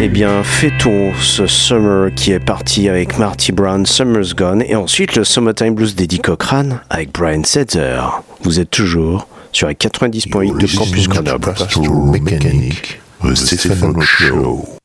Eh 0.00 0.08
bien, 0.08 0.42
fêtons 0.42 1.12
ce 1.20 1.46
summer 1.46 2.10
qui 2.14 2.32
est 2.32 2.40
parti 2.40 2.88
avec 2.88 3.18
Marty 3.18 3.52
Brown, 3.52 3.84
Summer's 3.86 4.34
Gone, 4.34 4.62
et 4.62 4.76
ensuite 4.76 5.16
le 5.16 5.24
Summertime 5.24 5.74
Blues 5.74 5.94
d'Eddie 5.94 6.20
Cochran 6.20 6.78
avec 6.90 7.12
Brian 7.12 7.42
Setzer. 7.44 8.22
Vous 8.42 8.60
êtes 8.60 8.70
toujours 8.70 9.26
sur 9.52 9.68
les 9.68 9.74
90.8 9.74 10.58
de 10.58 10.76
Campus 10.76 11.08
Grenoble. 11.08 11.54
The 13.22 13.36
Stephen 13.36 14.00
Show. 14.00 14.78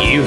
You 0.00 0.22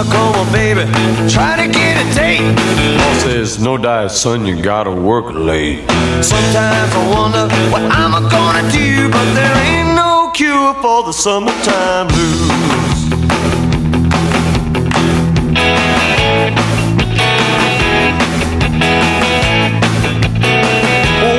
I 0.00 0.04
call 0.04 0.32
my 0.32 0.50
baby, 0.50 0.90
try 1.28 1.56
to 1.60 1.70
get 1.70 2.00
a 2.00 2.14
date. 2.14 2.56
Boss 2.96 3.22
says, 3.22 3.58
no 3.60 3.76
diet, 3.76 4.10
son, 4.10 4.46
you 4.46 4.62
gotta 4.62 4.90
work 4.90 5.26
late. 5.34 5.80
Sometimes 6.24 6.94
I 6.94 7.10
wonder 7.10 7.46
what 7.70 7.82
I'm 7.82 8.12
gonna 8.30 8.72
do, 8.72 9.10
but 9.10 9.34
there 9.34 9.54
ain't 9.68 9.94
no 9.94 10.30
cure 10.32 10.72
for 10.80 11.02
the 11.02 11.12
summertime 11.12 12.06
blues. 12.06 12.48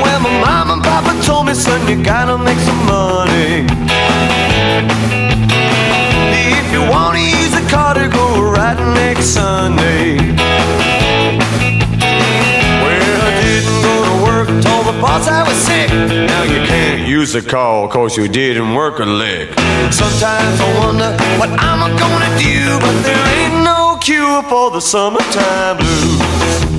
Well, 0.04 0.20
my 0.20 0.40
mom 0.46 0.70
and 0.70 0.84
papa 0.84 1.20
told 1.26 1.48
me, 1.48 1.56
son, 1.56 1.82
you 1.90 2.04
gotta 2.04 2.38
make 2.38 2.60
some 2.60 2.86
money. 2.86 3.66
If 6.60 6.66
you 6.74 6.82
wanna 6.82 7.20
use 7.20 7.54
a 7.54 7.64
car 7.70 7.94
to 7.94 8.08
go 8.08 8.26
right 8.42 8.80
next 9.02 9.28
Sunday. 9.40 10.18
Well, 12.84 13.20
I 13.28 13.32
didn't 13.44 13.80
go 13.88 13.96
to 14.10 14.16
work, 14.28 14.48
told 14.68 14.86
the 14.92 14.98
boss 15.02 15.28
I 15.28 15.42
was 15.48 15.58
sick. 15.70 15.90
Now 16.32 16.44
you 16.44 16.60
can't 16.68 17.08
use 17.08 17.34
the 17.34 17.42
car, 17.42 17.88
cause 17.88 18.18
you 18.18 18.28
didn't 18.28 18.74
work 18.74 19.00
a 19.00 19.06
lick. 19.06 19.50
Sometimes 19.92 20.58
I 20.68 20.70
wonder 20.80 21.12
what 21.40 21.50
I'm 21.70 21.82
gonna 22.04 22.32
do, 22.40 22.80
but 22.84 22.96
there 23.08 23.26
ain't 23.40 23.64
no 23.64 23.98
cure 24.02 24.44
for 24.44 24.72
the 24.72 24.82
summertime 24.82 25.78
blues. 25.78 26.71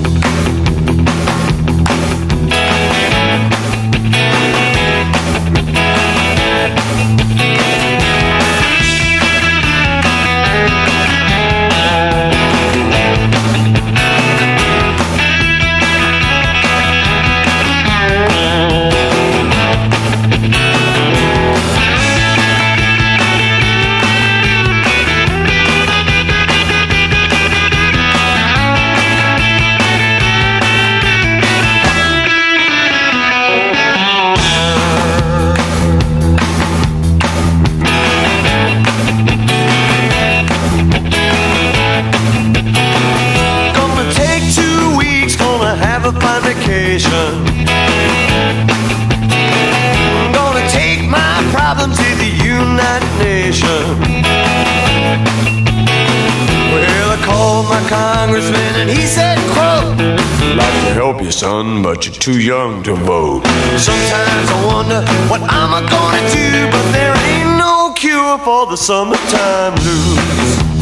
Too 62.23 62.39
young 62.39 62.81
to 62.81 62.93
vote. 62.93 63.43
Sometimes 63.77 64.49
I 64.49 64.65
wonder 64.65 65.01
what 65.29 65.41
I'm 65.41 65.83
gonna 65.89 66.23
do, 66.31 66.71
but 66.71 66.91
there 66.93 67.13
ain't 67.17 67.57
no 67.57 67.91
cure 67.97 68.37
for 68.37 68.65
the 68.65 68.77
summertime 68.77 69.75
blues. 69.75 70.72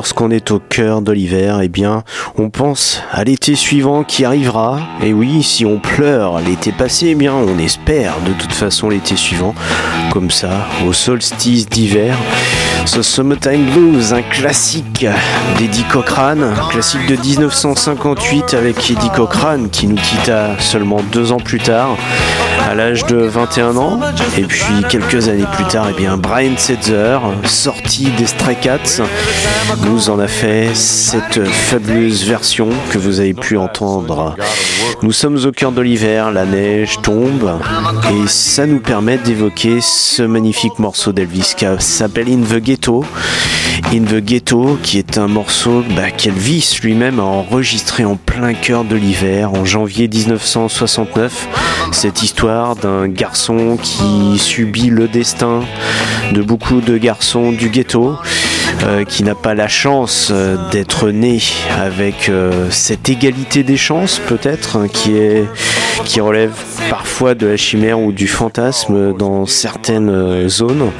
Lorsqu'on 0.00 0.30
est 0.30 0.50
au 0.50 0.60
cœur 0.60 1.02
de 1.02 1.12
l'hiver, 1.12 1.60
eh 1.62 1.68
bien, 1.68 2.04
on 2.38 2.48
pense 2.48 3.02
à 3.12 3.22
l'été 3.22 3.54
suivant 3.54 4.02
qui 4.02 4.24
arrivera. 4.24 4.80
Et 5.02 5.12
oui, 5.12 5.42
si 5.42 5.66
on 5.66 5.78
pleure 5.78 6.40
l'été 6.40 6.72
passé, 6.72 7.08
eh 7.08 7.14
bien, 7.14 7.34
on 7.34 7.58
espère 7.58 8.14
de 8.26 8.32
toute 8.32 8.54
façon 8.54 8.88
l'été 8.88 9.14
suivant. 9.14 9.54
Comme 10.10 10.30
ça, 10.30 10.66
au 10.88 10.94
solstice 10.94 11.68
d'hiver. 11.68 12.16
Ce 12.86 13.02
Summertime 13.02 13.66
Blues, 13.72 14.14
un 14.14 14.22
classique 14.22 15.06
d'Eddie 15.58 15.84
Cochrane, 15.92 16.54
classique 16.70 17.06
de 17.06 17.16
1958 17.16 18.54
avec 18.54 18.90
Eddie 18.90 19.10
Cochrane 19.14 19.68
qui 19.68 19.86
nous 19.86 19.96
quitta 19.96 20.58
seulement 20.60 21.02
deux 21.12 21.30
ans 21.30 21.40
plus 21.40 21.60
tard, 21.60 21.98
à 22.68 22.74
l'âge 22.74 23.04
de 23.06 23.16
21 23.16 23.76
ans. 23.76 24.00
Et 24.36 24.42
puis 24.42 24.64
quelques 24.88 25.28
années 25.28 25.46
plus 25.54 25.64
tard, 25.66 25.88
eh 25.90 25.96
bien, 25.96 26.16
Brian 26.16 26.56
Setzer, 26.56 27.18
sorti 27.44 28.10
des 28.16 28.26
Stray 28.26 28.56
Cats, 28.60 29.02
nous 29.84 30.10
en 30.10 30.18
a 30.18 30.28
fait 30.28 30.70
cette 30.74 31.46
fabuleuse 31.46 32.24
version 32.24 32.68
que 32.90 32.98
vous 32.98 33.20
avez 33.20 33.34
pu 33.34 33.56
entendre. 33.56 34.36
Nous 35.02 35.12
sommes 35.12 35.38
au 35.44 35.52
cœur 35.52 35.72
de 35.72 35.80
l'hiver, 35.80 36.30
la 36.30 36.44
neige 36.44 36.96
tombe 37.02 37.58
et 38.10 38.28
ça 38.28 38.66
nous 38.66 38.80
permet 38.80 39.18
d'évoquer 39.18 39.78
ce 39.80 40.22
magnifique 40.22 40.78
morceau 40.78 41.12
d'Elvis 41.12 41.54
qui 41.56 41.66
s'appelle 41.78 42.28
In 42.28 42.42
the 42.42 42.60
Ghetto. 42.60 43.04
In 43.92 44.04
the 44.04 44.22
Ghetto, 44.22 44.78
qui 44.82 44.98
est 44.98 45.18
un 45.18 45.26
morceau 45.26 45.82
bah, 45.96 46.10
qu'Elvis 46.10 46.78
lui-même 46.82 47.18
a 47.18 47.24
enregistré 47.24 48.04
en 48.04 48.16
plein 48.16 48.54
cœur 48.54 48.84
de 48.84 48.94
l'hiver 48.94 49.52
en 49.54 49.64
janvier 49.64 50.06
1969. 50.06 51.48
Cette 51.92 52.22
histoire 52.22 52.49
d'un 52.80 53.08
garçon 53.08 53.78
qui 53.80 54.38
subit 54.38 54.90
le 54.90 55.08
destin 55.08 55.60
de 56.32 56.42
beaucoup 56.42 56.80
de 56.80 56.98
garçons 56.98 57.52
du 57.52 57.68
ghetto. 57.68 58.16
euh, 58.84 59.04
qui 59.04 59.24
n'a 59.24 59.34
pas 59.34 59.54
la 59.54 59.68
chance 59.68 60.30
euh, 60.30 60.56
d'être 60.70 61.10
né 61.10 61.38
avec 61.78 62.28
euh, 62.28 62.68
cette 62.70 63.08
égalité 63.08 63.62
des 63.62 63.76
chances 63.76 64.18
peut-être 64.18 64.76
hein, 64.76 64.86
qui 64.88 65.16
est 65.16 65.44
qui 66.04 66.20
relève 66.20 66.52
parfois 66.88 67.34
de 67.34 67.46
la 67.46 67.56
chimère 67.56 68.00
ou 68.00 68.12
du 68.12 68.26
fantasme 68.26 69.16
dans 69.16 69.46
certaines 69.46 70.10
euh, 70.10 70.48
zones. 70.48 70.90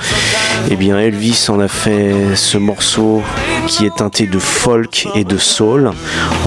Eh 0.70 0.76
bien, 0.76 0.98
Elvis 0.98 1.46
en 1.48 1.60
a 1.60 1.68
fait 1.68 2.12
ce 2.34 2.58
morceau 2.58 3.22
qui 3.66 3.86
est 3.86 3.96
teinté 3.96 4.26
de 4.26 4.38
folk 4.38 5.06
et 5.14 5.24
de 5.24 5.38
soul 5.38 5.90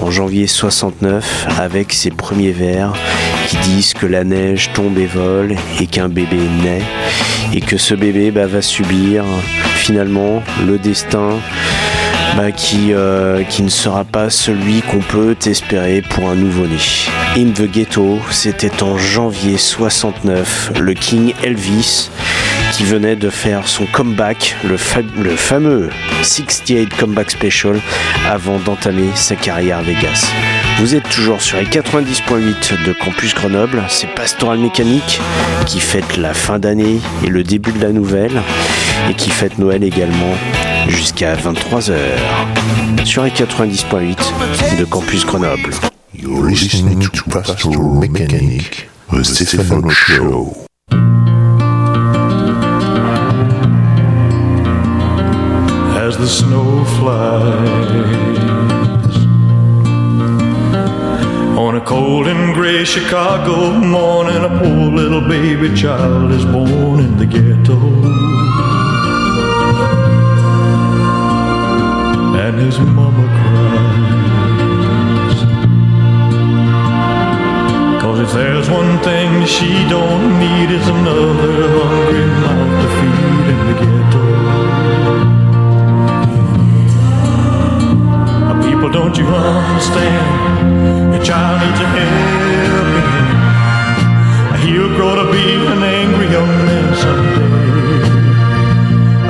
en 0.02 0.10
janvier 0.10 0.46
69 0.46 1.46
avec 1.58 1.92
ses 1.92 2.10
premiers 2.10 2.52
vers 2.52 2.92
qui 3.48 3.56
disent 3.58 3.94
que 3.94 4.06
la 4.06 4.24
neige 4.24 4.70
tombe 4.72 4.98
et 4.98 5.06
vole 5.06 5.56
et 5.80 5.86
qu'un 5.86 6.08
bébé 6.08 6.38
naît 6.62 6.82
et 7.52 7.60
que 7.60 7.76
ce 7.76 7.94
bébé 7.94 8.30
bah, 8.30 8.46
va 8.46 8.62
subir 8.62 9.24
finalement 9.76 10.42
le 10.66 10.78
destin 10.78 11.30
bah, 12.36 12.50
qui, 12.50 12.92
euh, 12.92 13.44
qui 13.44 13.62
ne 13.62 13.68
sera 13.68 14.04
pas 14.04 14.28
celui 14.28 14.82
qu'on 14.82 14.98
peut 14.98 15.36
espérer 15.46 16.02
pour 16.02 16.28
un 16.28 16.34
nouveau-né. 16.34 16.76
In 17.36 17.50
the 17.50 17.70
Ghetto, 17.70 18.18
c'était 18.30 18.82
en 18.82 18.98
janvier 18.98 19.56
69, 19.56 20.72
le 20.80 20.94
King 20.94 21.32
Elvis 21.42 22.10
qui 22.72 22.82
venait 22.82 23.14
de 23.14 23.30
faire 23.30 23.68
son 23.68 23.86
comeback, 23.86 24.56
le, 24.64 24.76
le 25.22 25.36
fameux 25.36 25.90
68 26.22 26.96
Comeback 26.96 27.30
Special, 27.30 27.78
avant 28.28 28.58
d'entamer 28.58 29.10
sa 29.14 29.36
carrière 29.36 29.78
à 29.78 29.82
Vegas. 29.82 30.32
Vous 30.78 30.96
êtes 30.96 31.08
toujours 31.08 31.40
sur 31.40 31.58
les 31.58 31.66
90.8 31.66 32.84
de 32.84 32.92
Campus 32.92 33.32
Grenoble, 33.34 33.82
c'est 33.88 34.08
Pastoral 34.08 34.58
Mécanique 34.58 35.20
qui 35.66 35.78
fête 35.78 36.16
la 36.16 36.34
fin 36.34 36.58
d'année 36.58 36.98
et 37.22 37.28
le 37.28 37.44
début 37.44 37.70
de 37.70 37.80
la 37.80 37.92
nouvelle 37.92 38.42
et 39.08 39.14
qui 39.14 39.30
fête 39.30 39.58
Noël 39.58 39.84
également 39.84 40.34
jusqu'à 40.88 41.34
23h 41.34 41.94
sur 43.04 43.24
les 43.24 43.30
90.8 43.30 44.78
de 44.78 44.84
Campus 44.84 45.24
Grenoble. 45.26 45.74
You're 46.14 46.48
listening 46.48 47.00
to 47.00 47.30
Pastoral 47.30 48.08
Mechanic, 48.08 48.88
the 49.10 49.22
Stefano 49.22 49.90
Show. 49.90 50.64
as 56.06 56.18
the 56.18 56.28
snow 56.28 56.84
flies. 56.98 58.44
On 61.56 61.76
a 61.76 61.80
cold 61.80 62.26
and 62.26 62.54
gray 62.54 62.84
Chicago 62.84 63.72
morning, 63.72 64.44
a 64.44 64.48
poor 64.60 64.90
little 64.92 65.22
baby 65.22 65.74
child 65.74 66.30
is 66.30 66.44
born 66.44 67.00
in 67.00 67.16
the 67.16 67.26
ghetto. 67.26 68.33
And 72.44 72.58
his 72.58 72.78
mama 72.78 73.24
cries. 73.38 75.38
Cause 78.02 78.20
if 78.20 78.32
there's 78.34 78.68
one 78.68 78.98
thing 78.98 79.46
she 79.46 79.88
don't 79.88 80.38
need, 80.38 80.70
it's 80.76 80.86
another 80.86 81.32
hungry 81.40 82.26
mouth 82.44 82.82
to 82.82 82.88
feed 82.98 83.46
in 83.48 83.58
the 83.66 83.74
ghetto. 83.80 84.24
People, 88.68 88.90
don't 88.92 89.16
you 89.16 89.24
understand? 89.24 91.14
Your 91.14 91.24
child 91.24 91.62
needs 91.62 91.80
a 91.80 91.86
helping 91.96 93.08
hand. 93.08 94.60
He'll 94.64 94.92
grow 94.96 95.14
to 95.16 95.24
be 95.32 95.44
an 95.72 95.82
angry 95.82 96.28
young 96.28 96.52
man 96.66 96.94
someday. 96.94 97.52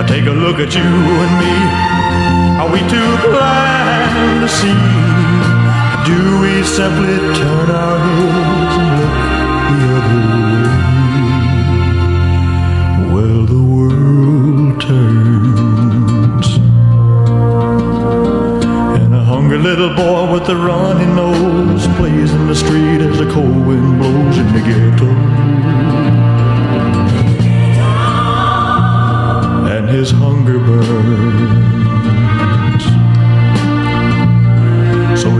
I 0.00 0.02
take 0.04 0.26
a 0.26 0.32
look 0.32 0.58
at 0.58 0.74
you 0.74 0.82
and 0.82 1.38
me. 1.38 1.93
Are 2.64 2.72
we 2.72 2.80
too 2.88 3.12
blind 3.28 4.40
to 4.40 4.48
see? 4.48 4.78
Do 6.08 6.18
we 6.40 6.62
simply 6.64 7.18
turn 7.36 7.68
our 7.70 7.98
heads 7.98 8.76
and 8.80 8.90
look 9.00 9.16
the 9.68 9.80
other 9.98 10.22
way? 10.40 10.64
Well, 13.12 13.40
the 13.44 13.62
world 13.74 14.80
turns. 14.80 16.48
And 18.98 19.12
a 19.14 19.22
hungry 19.22 19.58
little 19.58 19.94
boy 19.94 20.32
with 20.32 20.48
a 20.48 20.56
runny 20.56 21.04
nose 21.04 21.86
plays 21.98 22.32
in 22.32 22.46
the 22.46 22.54
street 22.54 23.02
as 23.02 23.18
the 23.18 23.26
cold 23.30 23.66
wind 23.66 23.98
blows 23.98 24.38
in 24.38 24.50
the 24.54 24.60
ghetto. 24.60 25.10
And 29.68 29.86
his 29.90 30.10
hunger 30.12 30.58
burns. 30.60 31.83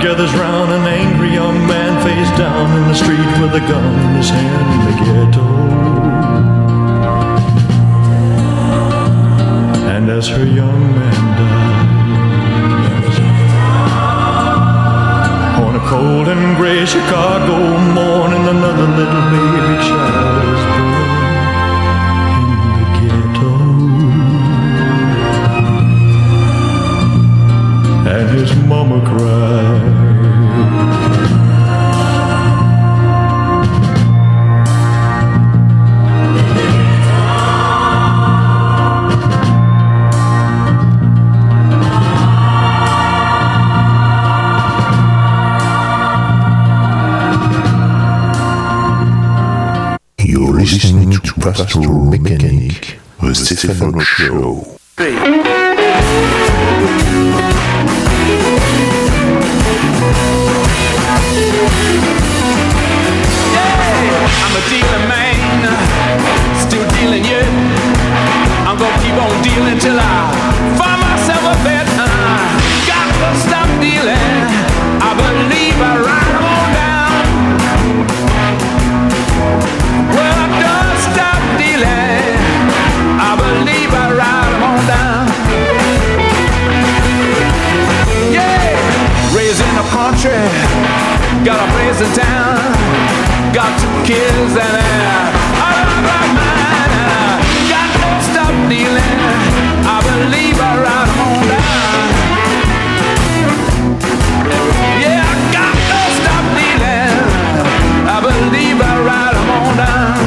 Gathers 0.00 0.32
round, 0.34 0.70
an 0.70 0.86
angry 0.86 1.30
young 1.32 1.66
man 1.66 2.00
face 2.04 2.30
down 2.38 2.70
in 2.78 2.88
the 2.88 2.94
street 2.94 3.18
with 3.42 3.54
a 3.54 3.60
gun 3.60 3.98
in 4.06 4.14
his 4.16 4.30
hand 4.30 4.70
in 4.74 4.80
the 4.86 4.92
ghetto. 5.04 5.46
And 9.94 10.08
as 10.08 10.28
her 10.28 10.44
young 10.44 10.94
man 10.94 11.24
dies, 11.38 13.18
on 15.64 15.74
a 15.74 15.80
cold 15.88 16.28
and 16.28 16.56
gray 16.56 16.86
Chicago 16.86 17.58
morning, 17.92 18.46
another 18.46 18.86
little 18.98 19.24
baby 19.32 19.74
child 19.88 20.27
And 28.10 28.30
his 28.30 28.56
mama 28.64 29.04
cried. 29.04 30.08
Listening 50.58 51.12
to 51.12 51.32
Pastoral 51.34 52.04
Mechanic, 52.04 52.98
the 53.20 53.34
Stefano 53.34 54.00
Show. 54.00 54.66
I'm 54.98 55.42
I 70.00 70.30
find 70.78 71.00
myself 71.00 71.42
a 71.42 71.64
bet. 71.64 71.86
Uh, 71.98 72.06
got 72.86 73.08
to 73.18 73.38
stop 73.40 73.68
dealing. 73.80 74.46
I 75.00 75.14
believe 75.16 75.57
got 91.48 91.66
a 91.66 91.72
place 91.72 91.98
in 92.04 92.12
town. 92.12 92.60
Got 93.56 93.72
two 93.80 93.96
kids 94.04 94.52
and 94.52 94.74
I 95.64 95.70
love 95.80 96.00
my 96.12 96.24
mind. 96.36 96.92
Uh, 96.92 97.40
got 97.72 97.88
to 97.96 98.10
stop 98.28 98.54
dealing. 98.68 99.20
I 99.94 99.96
believe 100.08 100.56
I 100.60 100.72
'em 100.76 101.20
on 101.24 101.42
down. 101.48 102.04
Yeah, 105.00 105.24
I 105.24 105.36
got 105.56 105.74
to 105.88 106.00
stop 106.20 106.44
dealing. 106.60 107.16
I 108.14 108.18
believe 108.28 108.78
I 108.90 108.94
'em 109.40 109.48
on 109.58 109.72
down. 109.84 110.20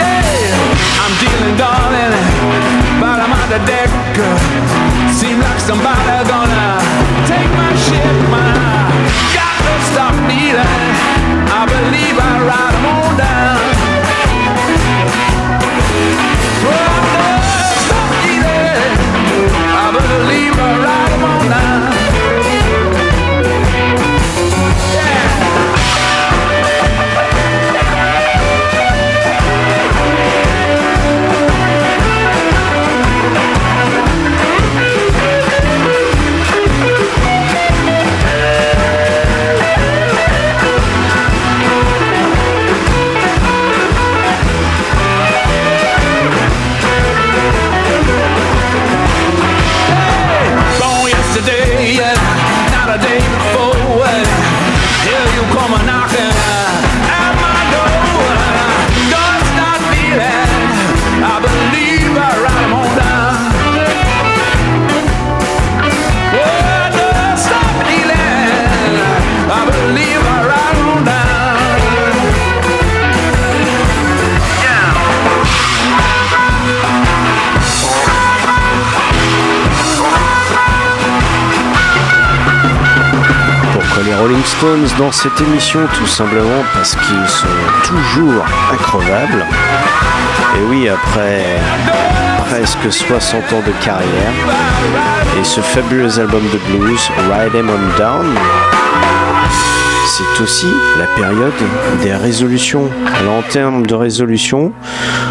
Yeah, 0.00 1.02
I'm 1.02 1.14
dealing, 1.22 1.56
darling, 1.62 2.14
but 2.98 3.16
I'm 3.24 3.32
on 3.40 3.48
the 3.54 3.60
deck. 3.70 3.90
Seem 5.18 5.38
like 5.38 5.60
somebody 5.60 6.28
gonna 6.32 6.47
need 10.28 10.56
I, 10.56 10.74
I 11.58 11.62
believe 11.66 12.16
I 12.20 12.32
ride 12.48 12.76
on 12.92 13.16
down. 13.16 13.47
Rolling 84.28 84.88
dans 84.98 85.10
cette 85.10 85.40
émission 85.40 85.80
tout 85.94 86.06
simplement 86.06 86.62
parce 86.74 86.94
qu'ils 86.94 87.28
sont 87.28 87.46
toujours 87.82 88.44
increvables. 88.72 89.46
Et 90.56 90.64
oui, 90.68 90.86
après 90.86 91.44
presque 92.50 92.92
60 92.92 93.40
ans 93.54 93.62
de 93.66 93.72
carrière 93.84 94.32
et 95.40 95.44
ce 95.44 95.62
fabuleux 95.62 96.18
album 96.18 96.42
de 96.52 96.58
blues, 96.58 97.10
Ride 97.30 97.54
'em 97.54 97.70
on 97.70 97.98
Down, 97.98 98.34
c'est 100.06 100.42
aussi 100.42 100.66
la 100.98 101.06
période 101.06 101.52
des 102.02 102.14
résolutions. 102.14 102.90
Alors 103.20 103.36
en 103.36 103.42
termes 103.42 103.86
de 103.86 103.94
résolution, 103.94 104.72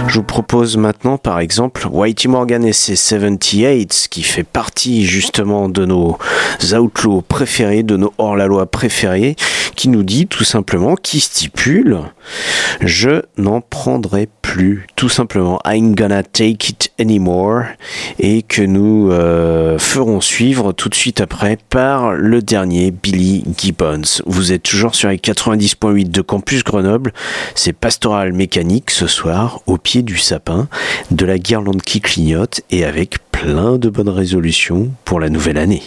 je 0.07 0.15
vous 0.15 0.23
propose 0.23 0.77
maintenant 0.77 1.17
par 1.17 1.39
exemple 1.39 1.87
Whitey 1.87 2.29
Morgan 2.29 2.63
et 2.65 2.73
ses 2.73 2.95
78 2.95 4.07
qui 4.09 4.23
fait 4.23 4.43
partie 4.43 5.05
justement 5.05 5.69
de 5.69 5.85
nos 5.85 6.17
outlaws 6.73 7.21
préférés, 7.21 7.83
de 7.83 7.97
nos 7.97 8.13
hors-la-loi 8.17 8.65
préférés, 8.67 9.35
qui 9.75 9.89
nous 9.89 10.03
dit 10.03 10.27
tout 10.27 10.43
simplement, 10.43 10.95
qui 10.95 11.19
stipule 11.19 11.99
je 12.81 13.21
n'en 13.37 13.61
prendrai 13.61 14.27
plus, 14.41 14.87
tout 14.95 15.09
simplement. 15.09 15.59
I'm 15.65 15.95
gonna 15.95 16.23
take 16.23 16.69
it 16.69 16.91
anymore. 16.99 17.63
Et 18.19 18.41
que 18.41 18.61
nous 18.61 19.11
euh, 19.11 19.77
ferons 19.77 20.21
suivre 20.21 20.71
tout 20.71 20.89
de 20.89 20.95
suite 20.95 21.21
après 21.21 21.57
par 21.69 22.13
le 22.13 22.41
dernier 22.41 22.91
Billy 22.91 23.43
Gibbons. 23.57 24.21
Vous 24.25 24.51
êtes 24.51 24.63
toujours 24.63 24.95
sur 24.95 25.09
les 25.09 25.17
90.8 25.17 26.09
de 26.09 26.21
Campus 26.21 26.63
Grenoble. 26.63 27.13
C'est 27.55 27.73
Pastoral 27.73 28.33
Mécanique 28.33 28.91
ce 28.91 29.07
soir, 29.07 29.61
au 29.65 29.77
pied 29.77 29.96
du 30.01 30.17
sapin, 30.17 30.67
de 31.11 31.25
la 31.25 31.37
guirlande 31.37 31.81
qui 31.81 32.01
clignote 32.01 32.61
et 32.71 32.85
avec 32.85 33.17
plein 33.31 33.77
de 33.77 33.89
bonnes 33.89 34.09
résolutions 34.09 34.89
pour 35.05 35.19
la 35.19 35.29
nouvelle 35.29 35.57
année. 35.57 35.83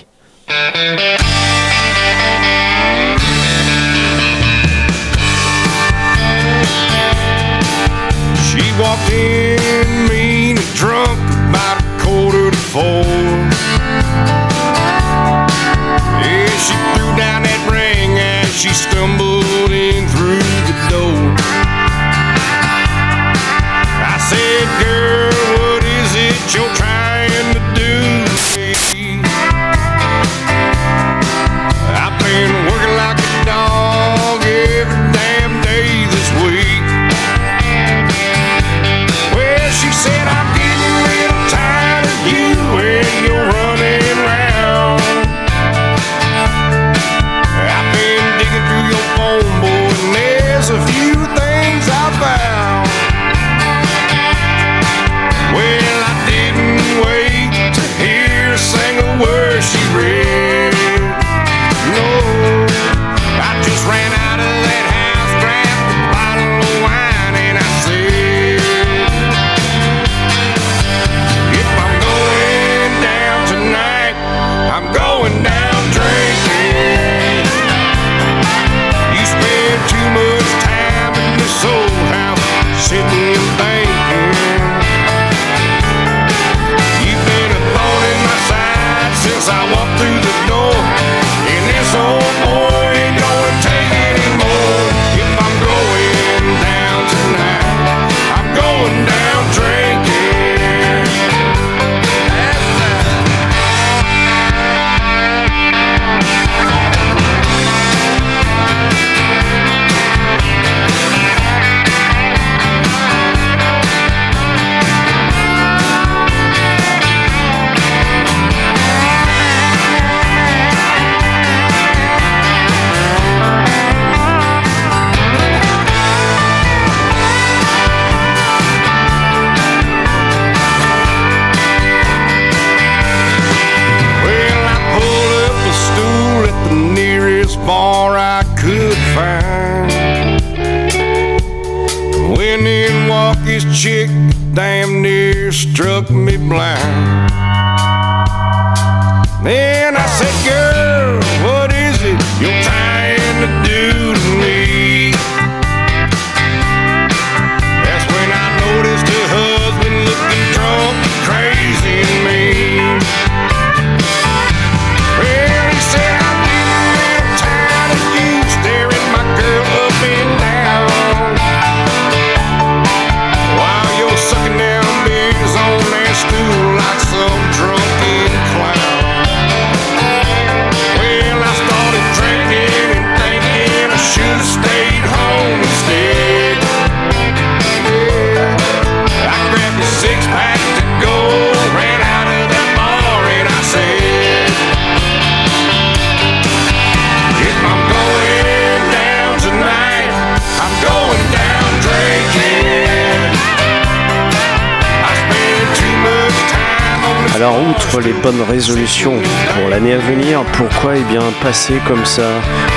Résolutions 208.49 209.15
pour 209.55 209.69
l'année 209.69 209.95
à 209.95 209.99
venir, 209.99 210.43
pourquoi 210.53 210.93
eh 210.97 211.03
bien 211.13 211.23
passer 211.43 211.75
comme 211.87 212.05
ça 212.05 212.29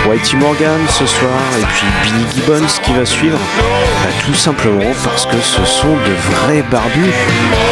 Whitey 0.10 0.38
Morgan 0.38 0.80
ce 0.90 1.06
soir 1.06 1.40
et 1.60 1.66
puis 1.66 1.86
Billy 2.04 2.26
Gibbons 2.34 2.80
qui 2.82 2.94
va 2.94 3.06
suivre 3.06 3.38
Bah, 4.04 4.10
Tout 4.26 4.34
simplement 4.34 4.92
parce 5.04 5.26
que 5.26 5.38
ce 5.42 5.64
sont 5.66 5.94
de 5.94 6.32
vrais 6.32 6.64
barbus. 6.72 7.12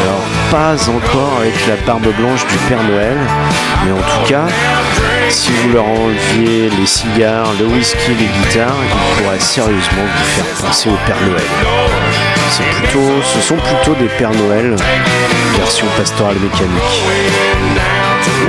Alors, 0.02 0.22
pas 0.50 0.88
encore 0.88 1.38
avec 1.40 1.54
la 1.66 1.76
barbe 1.84 2.14
blanche 2.18 2.46
du 2.46 2.56
Père 2.68 2.82
Noël, 2.84 3.16
mais 3.84 3.92
en 3.92 3.96
tout 3.96 4.28
cas, 4.28 4.46
si 5.28 5.50
vous 5.50 5.72
leur 5.72 5.86
enleviez 5.86 6.70
les 6.78 6.86
cigares, 6.86 7.52
le 7.58 7.66
whisky, 7.66 8.10
les 8.10 8.26
guitares, 8.26 8.76
ils 8.84 9.22
pourraient 9.22 9.40
sérieusement 9.40 10.04
vous 10.04 10.24
faire 10.24 10.66
penser 10.66 10.88
au 10.88 10.98
Père 11.06 11.20
Noël. 11.26 12.01
Plutôt, 12.60 13.22
ce 13.22 13.40
sont 13.40 13.56
plutôt 13.56 13.94
des 13.94 14.08
Pères 14.18 14.32
Noël 14.32 14.76
version 15.56 15.86
pastorale 15.96 16.36
mécanique. 16.36 17.02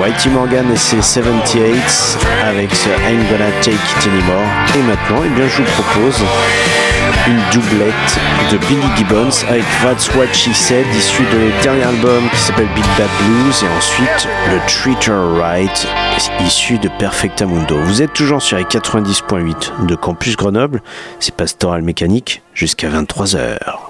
Whitey 0.02 0.30
Morgan 0.30 0.66
et 0.72 0.76
ses 0.76 1.02
78 1.02 2.18
avec 2.44 2.74
ce 2.74 2.90
I'm 2.90 3.24
Gonna 3.30 3.52
Take 3.62 3.76
It 3.76 4.08
Anymore. 4.08 4.48
Et 4.76 4.82
maintenant, 4.82 5.24
eh 5.24 5.50
je 5.50 5.58
vous 5.62 5.72
propose 5.72 6.24
une 7.28 7.40
doublette 7.54 8.20
de 8.52 8.58
Billy 8.68 8.88
Gibbons 8.98 9.46
avec 9.48 9.64
That's 9.82 10.14
What 10.16 10.34
She 10.34 10.54
Said, 10.54 10.86
issu 10.96 11.24
de 11.24 11.62
dernier 11.62 11.84
album 11.84 12.30
qui 12.32 12.38
s'appelle 12.38 12.68
Big 12.76 12.86
Bad 12.98 13.10
Blues, 13.22 13.64
et 13.64 13.78
ensuite 13.78 14.28
le 14.50 14.60
Treat 14.68 15.08
Her 15.08 15.40
Right, 15.40 15.88
issu 16.42 16.78
de 16.80 16.90
Perfectamundo. 17.00 17.78
Vous 17.84 18.02
êtes 18.02 18.14
toujours 18.14 18.42
sur 18.42 18.58
les 18.58 18.64
90.8 18.64 19.86
de 19.86 19.96
Campus 19.96 20.36
Grenoble, 20.36 20.82
c'est 21.20 21.36
Pastoral 21.36 21.82
Mécanique 21.82 22.42
jusqu'à 22.54 22.90
23h. 22.90 23.83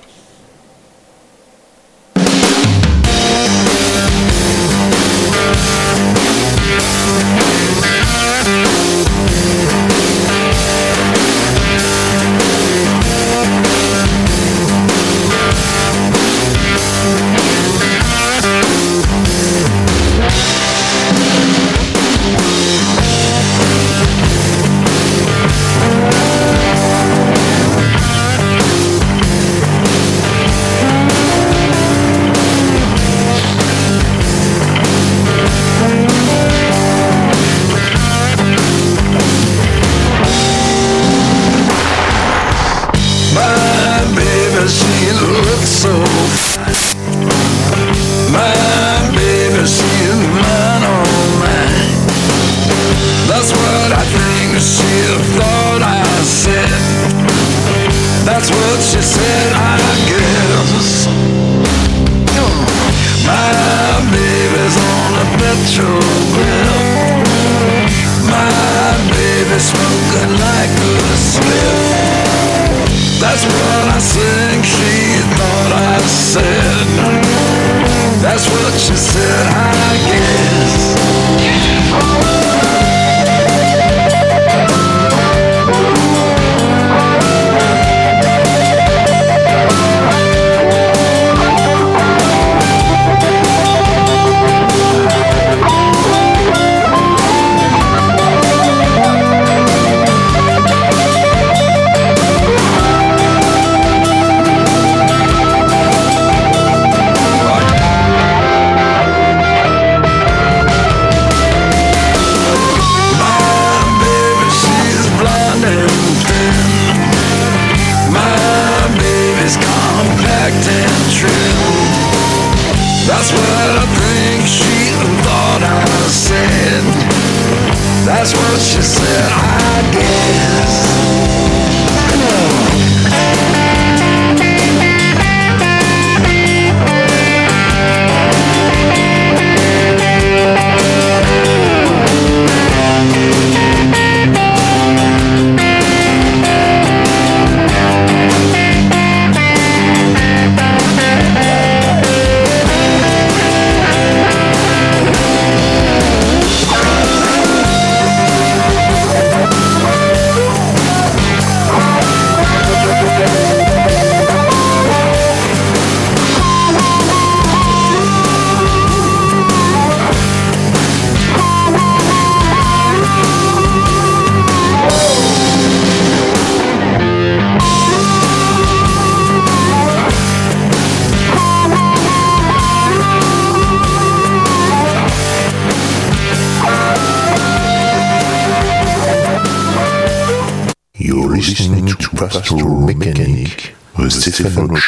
c'est, 194.34 194.48
é 194.48 194.50
c'est, 194.50 194.83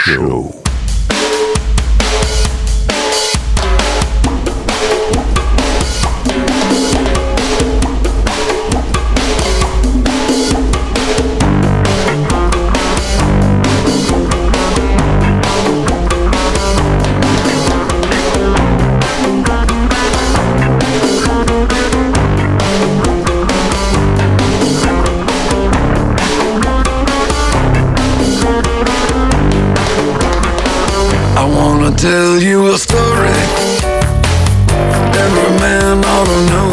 to 36.26 36.38
know. 36.50 36.70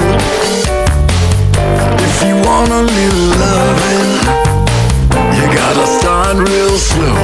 If 2.06 2.14
you 2.24 2.34
wanna 2.48 2.80
live 2.82 3.18
loving, 3.44 4.10
you 5.36 5.44
gotta 5.60 5.86
start 5.98 6.36
real 6.36 6.76
slow. 6.90 7.20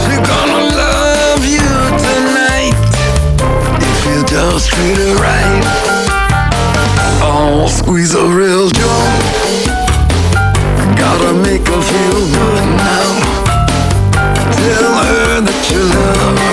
She 0.00 0.14
gonna 0.30 0.62
love 0.82 1.42
you 1.56 1.68
tonight 2.06 2.76
if 3.90 3.98
you 4.06 4.18
just 4.24 4.68
treat 4.70 4.98
her 4.98 5.14
right. 5.26 5.64
Oh, 7.24 7.66
squeeze 7.68 8.14
a 8.14 8.24
real 8.26 8.68
joy. 8.70 9.12
Gotta 11.02 11.32
make 11.42 11.66
her 11.66 11.82
feel 11.90 12.20
good 12.38 12.64
now. 12.86 13.08
Tell 14.58 14.88
her 15.02 15.40
that 15.40 15.60
you 15.70 15.82
love 15.96 16.38
her 16.38 16.51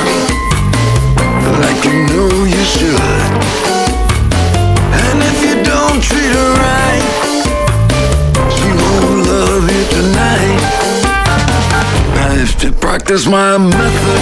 practice 13.09 13.27
my 13.27 13.57
method 13.57 14.21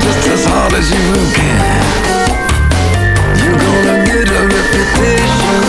just 0.00 0.28
as 0.28 0.44
hard 0.44 0.72
as 0.74 0.90
you 0.90 1.14
can. 1.32 1.60
You're 3.40 3.56
gonna 3.56 4.04
get 4.04 4.28
a 4.28 4.42
reputation 4.44 5.64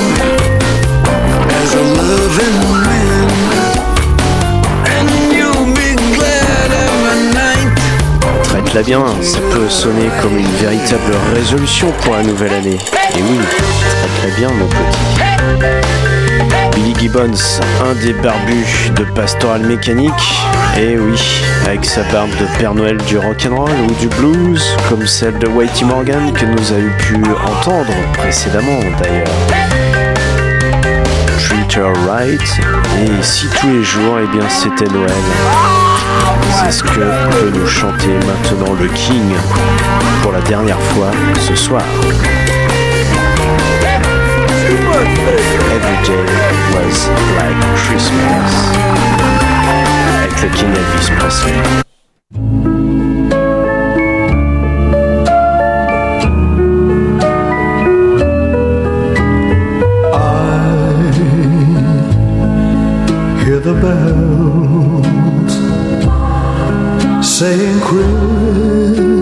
as 1.61 1.73
a 1.73 1.83
loving 1.99 2.59
man, 2.83 3.29
and 4.91 5.07
you'll 5.31 5.71
be 5.73 5.95
glad 6.17 6.69
every 6.83 7.31
night. 7.31 7.71
Traite-la 8.43 8.83
bien, 8.83 9.05
ça 9.21 9.39
peut 9.53 9.69
sonner 9.69 10.09
comme 10.21 10.37
une 10.37 10.55
véritable 10.59 11.15
résolution 11.33 11.93
pour 12.01 12.15
la 12.15 12.23
nouvelle 12.23 12.55
année. 12.55 12.79
Et 13.15 13.21
oui, 13.21 13.39
traite-la 14.01 14.35
bien, 14.35 14.49
mon 14.51 14.67
petit. 14.67 16.16
Billy 16.75 16.93
Gibbons, 16.99 17.59
un 17.83 17.93
des 18.05 18.13
barbus 18.13 18.91
de 18.95 19.03
Pastoral 19.15 19.61
Mécanique. 19.63 20.11
Et 20.77 20.97
oui, 20.97 21.19
avec 21.65 21.85
sa 21.85 22.03
barbe 22.11 22.29
de 22.39 22.45
Père 22.57 22.73
Noël 22.73 22.97
du 22.97 23.17
rock'n'roll 23.17 23.71
ou 23.89 23.93
du 23.95 24.07
blues, 24.07 24.75
comme 24.89 25.05
celle 25.07 25.37
de 25.39 25.47
Whitey 25.47 25.85
Morgan 25.85 26.31
que 26.33 26.45
nous 26.45 26.71
avons 26.71 26.97
pu 26.99 27.15
entendre 27.15 27.93
précédemment 28.13 28.79
d'ailleurs. 28.99 29.27
Treat 31.39 31.75
her 31.75 31.93
right. 32.07 32.41
Et 33.01 33.23
si 33.23 33.47
tous 33.59 33.67
les 33.67 33.83
jours, 33.83 34.17
eh 34.23 34.27
bien 34.37 34.47
c'était 34.49 34.91
Noël. 34.91 35.11
C'est 36.63 36.71
ce 36.71 36.83
que 36.83 36.89
peut 36.89 37.51
nous 37.53 37.67
chanter 37.67 38.13
maintenant 38.13 38.73
le 38.79 38.87
King 38.87 39.33
pour 40.21 40.31
la 40.31 40.41
dernière 40.41 40.79
fois 40.79 41.11
ce 41.39 41.55
soir. 41.55 41.83
Every 45.77 45.99
day 46.07 46.25
was 46.73 46.99
like 47.37 47.59
Christmas. 47.85 48.51
Avec 50.09 50.33
le 50.41 50.49
King 50.49 50.73
Elvis 50.73 51.09
Presley. 51.19 51.53
hear 63.45 63.59
the 63.59 63.75
bells 63.79 65.07
saying 67.23 67.79
Christmas 67.81 69.17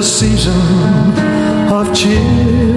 the 0.00 0.06
season 0.06 0.54
of 1.70 1.94
cheer. 1.94 2.69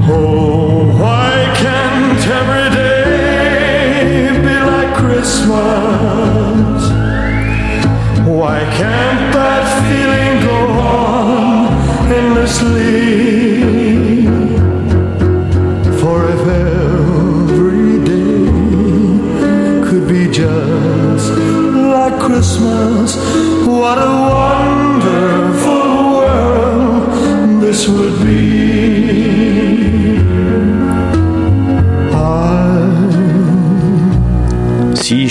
Oh, 0.07 0.85
why 1.01 1.51
can't 1.57 2.27
every 2.41 2.69
day 2.77 4.39
be 4.45 4.57
like 4.71 4.95
Christmas? 4.95 6.10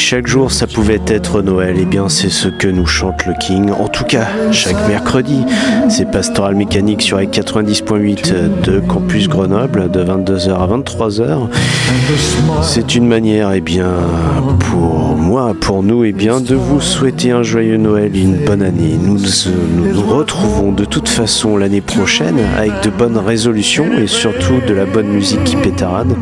Chaque 0.10 0.26
jour 0.26 0.51
ça 0.51 0.66
pouvait 0.66 1.01
être 1.05 1.43
Noël, 1.43 1.76
eh 1.80 1.86
bien 1.86 2.10
c'est 2.10 2.32
ce 2.32 2.47
que 2.47 2.68
nous 2.68 2.88
chante 2.88 3.28
le 3.28 3.34
King. 3.39 3.70
En 3.70 3.88
tout 3.88 4.05
cas, 4.05 4.26
chaque 4.51 4.88
mercredi, 4.88 5.45
c'est 5.88 6.10
Pastoral 6.10 6.55
Mécanique 6.55 7.03
sur 7.03 7.20
les 7.20 7.28
90.8 7.28 8.62
de 8.64 8.80
Campus 8.80 9.28
Grenoble 9.28 9.91
de 9.91 10.03
22h 10.03 10.49
à 10.49 10.66
23h. 10.66 11.47
C'est 12.64 12.95
une 12.95 13.07
manière, 13.07 13.51
eh 13.51 13.62
bien, 13.62 13.91
pour 14.72 15.16
moi, 15.16 15.53
pour 15.60 15.84
nous, 15.84 16.03
eh 16.03 16.12
bien, 16.12 16.41
de 16.41 16.55
vous 16.55 16.82
souhaiter 16.82 17.30
un 17.30 17.43
joyeux 17.43 17.78
Noël 17.78 18.16
et 18.16 18.22
une 18.22 18.43
bonne 18.45 18.64
année. 18.64 18.97
Nous 18.99 19.20
nous, 19.20 19.93
nous 19.93 20.01
retrouvons 20.01 20.72
de 20.72 20.86
toute 20.86 21.07
façon 21.07 21.55
l'année 21.55 21.82
prochaine 21.82 22.39
avec 22.57 22.82
de 22.82 22.89
bonnes 22.89 23.18
résolutions 23.18 23.86
et 23.95 24.07
surtout 24.07 24.60
de 24.68 24.74
la 24.74 24.86
bonne 24.86 25.07
musique 25.07 25.43
qui 25.43 25.55
pétarade. 25.55 26.16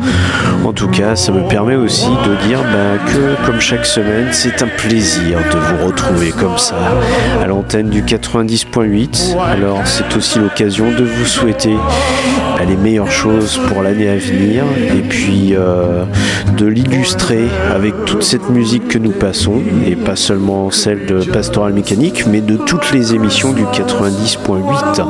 En 0.66 0.74
tout 0.74 0.88
cas, 0.88 1.16
ça 1.16 1.32
me 1.32 1.48
permet 1.48 1.76
aussi 1.76 2.08
de 2.08 2.46
dire 2.46 2.60
bah, 2.60 2.98
que, 3.06 3.46
comme 3.46 3.60
chaque 3.60 3.77
semaine, 3.84 4.28
c'est 4.32 4.62
un 4.62 4.68
plaisir 4.68 5.38
de 5.52 5.58
vous 5.58 5.86
retrouver 5.86 6.30
comme 6.30 6.58
ça 6.58 6.76
à 7.42 7.46
l'antenne 7.46 7.88
du 7.88 8.02
90.8. 8.02 9.38
Alors, 9.38 9.86
c'est 9.86 10.16
aussi 10.16 10.38
l'occasion 10.38 10.90
de 10.90 11.04
vous 11.04 11.26
souhaiter 11.26 11.76
les 12.64 12.76
meilleures 12.76 13.10
choses 13.10 13.58
pour 13.68 13.82
l'année 13.82 14.08
à 14.08 14.16
venir 14.16 14.64
et 14.94 15.00
puis 15.00 15.54
euh, 15.54 16.04
de 16.56 16.66
l'illustrer 16.66 17.44
avec 17.72 18.04
toute 18.04 18.22
cette 18.22 18.50
musique 18.50 18.88
que 18.88 18.98
nous 18.98 19.12
passons 19.12 19.60
et 19.86 19.96
pas 19.96 20.16
seulement 20.16 20.70
celle 20.70 21.06
de 21.06 21.24
Pastoral 21.24 21.72
Mécanique 21.72 22.26
mais 22.26 22.40
de 22.40 22.56
toutes 22.56 22.92
les 22.92 23.14
émissions 23.14 23.52
du 23.52 23.64
90.8. 23.64 25.04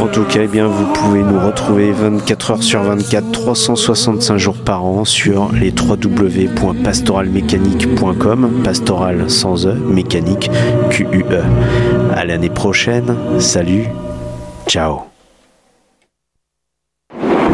En 0.00 0.06
tout 0.06 0.24
cas, 0.24 0.40
eh 0.44 0.46
bien, 0.46 0.66
vous 0.66 0.86
pouvez 0.92 1.22
nous 1.22 1.38
retrouver 1.38 1.92
24 1.92 2.52
heures 2.52 2.62
sur 2.62 2.82
24, 2.82 3.32
365 3.32 4.38
jours 4.38 4.56
par 4.56 4.82
an 4.84 5.04
sur 5.04 5.52
les 5.52 5.72
www.pastoralmécanique.com, 5.72 8.62
pastoral 8.64 9.28
sans 9.28 9.66
E, 9.66 9.74
mécanique 9.74 10.50
Q-U-E. 10.90 11.42
À 12.14 12.24
l'année 12.24 12.48
prochaine, 12.48 13.14
salut, 13.38 13.88
ciao. 14.66 15.09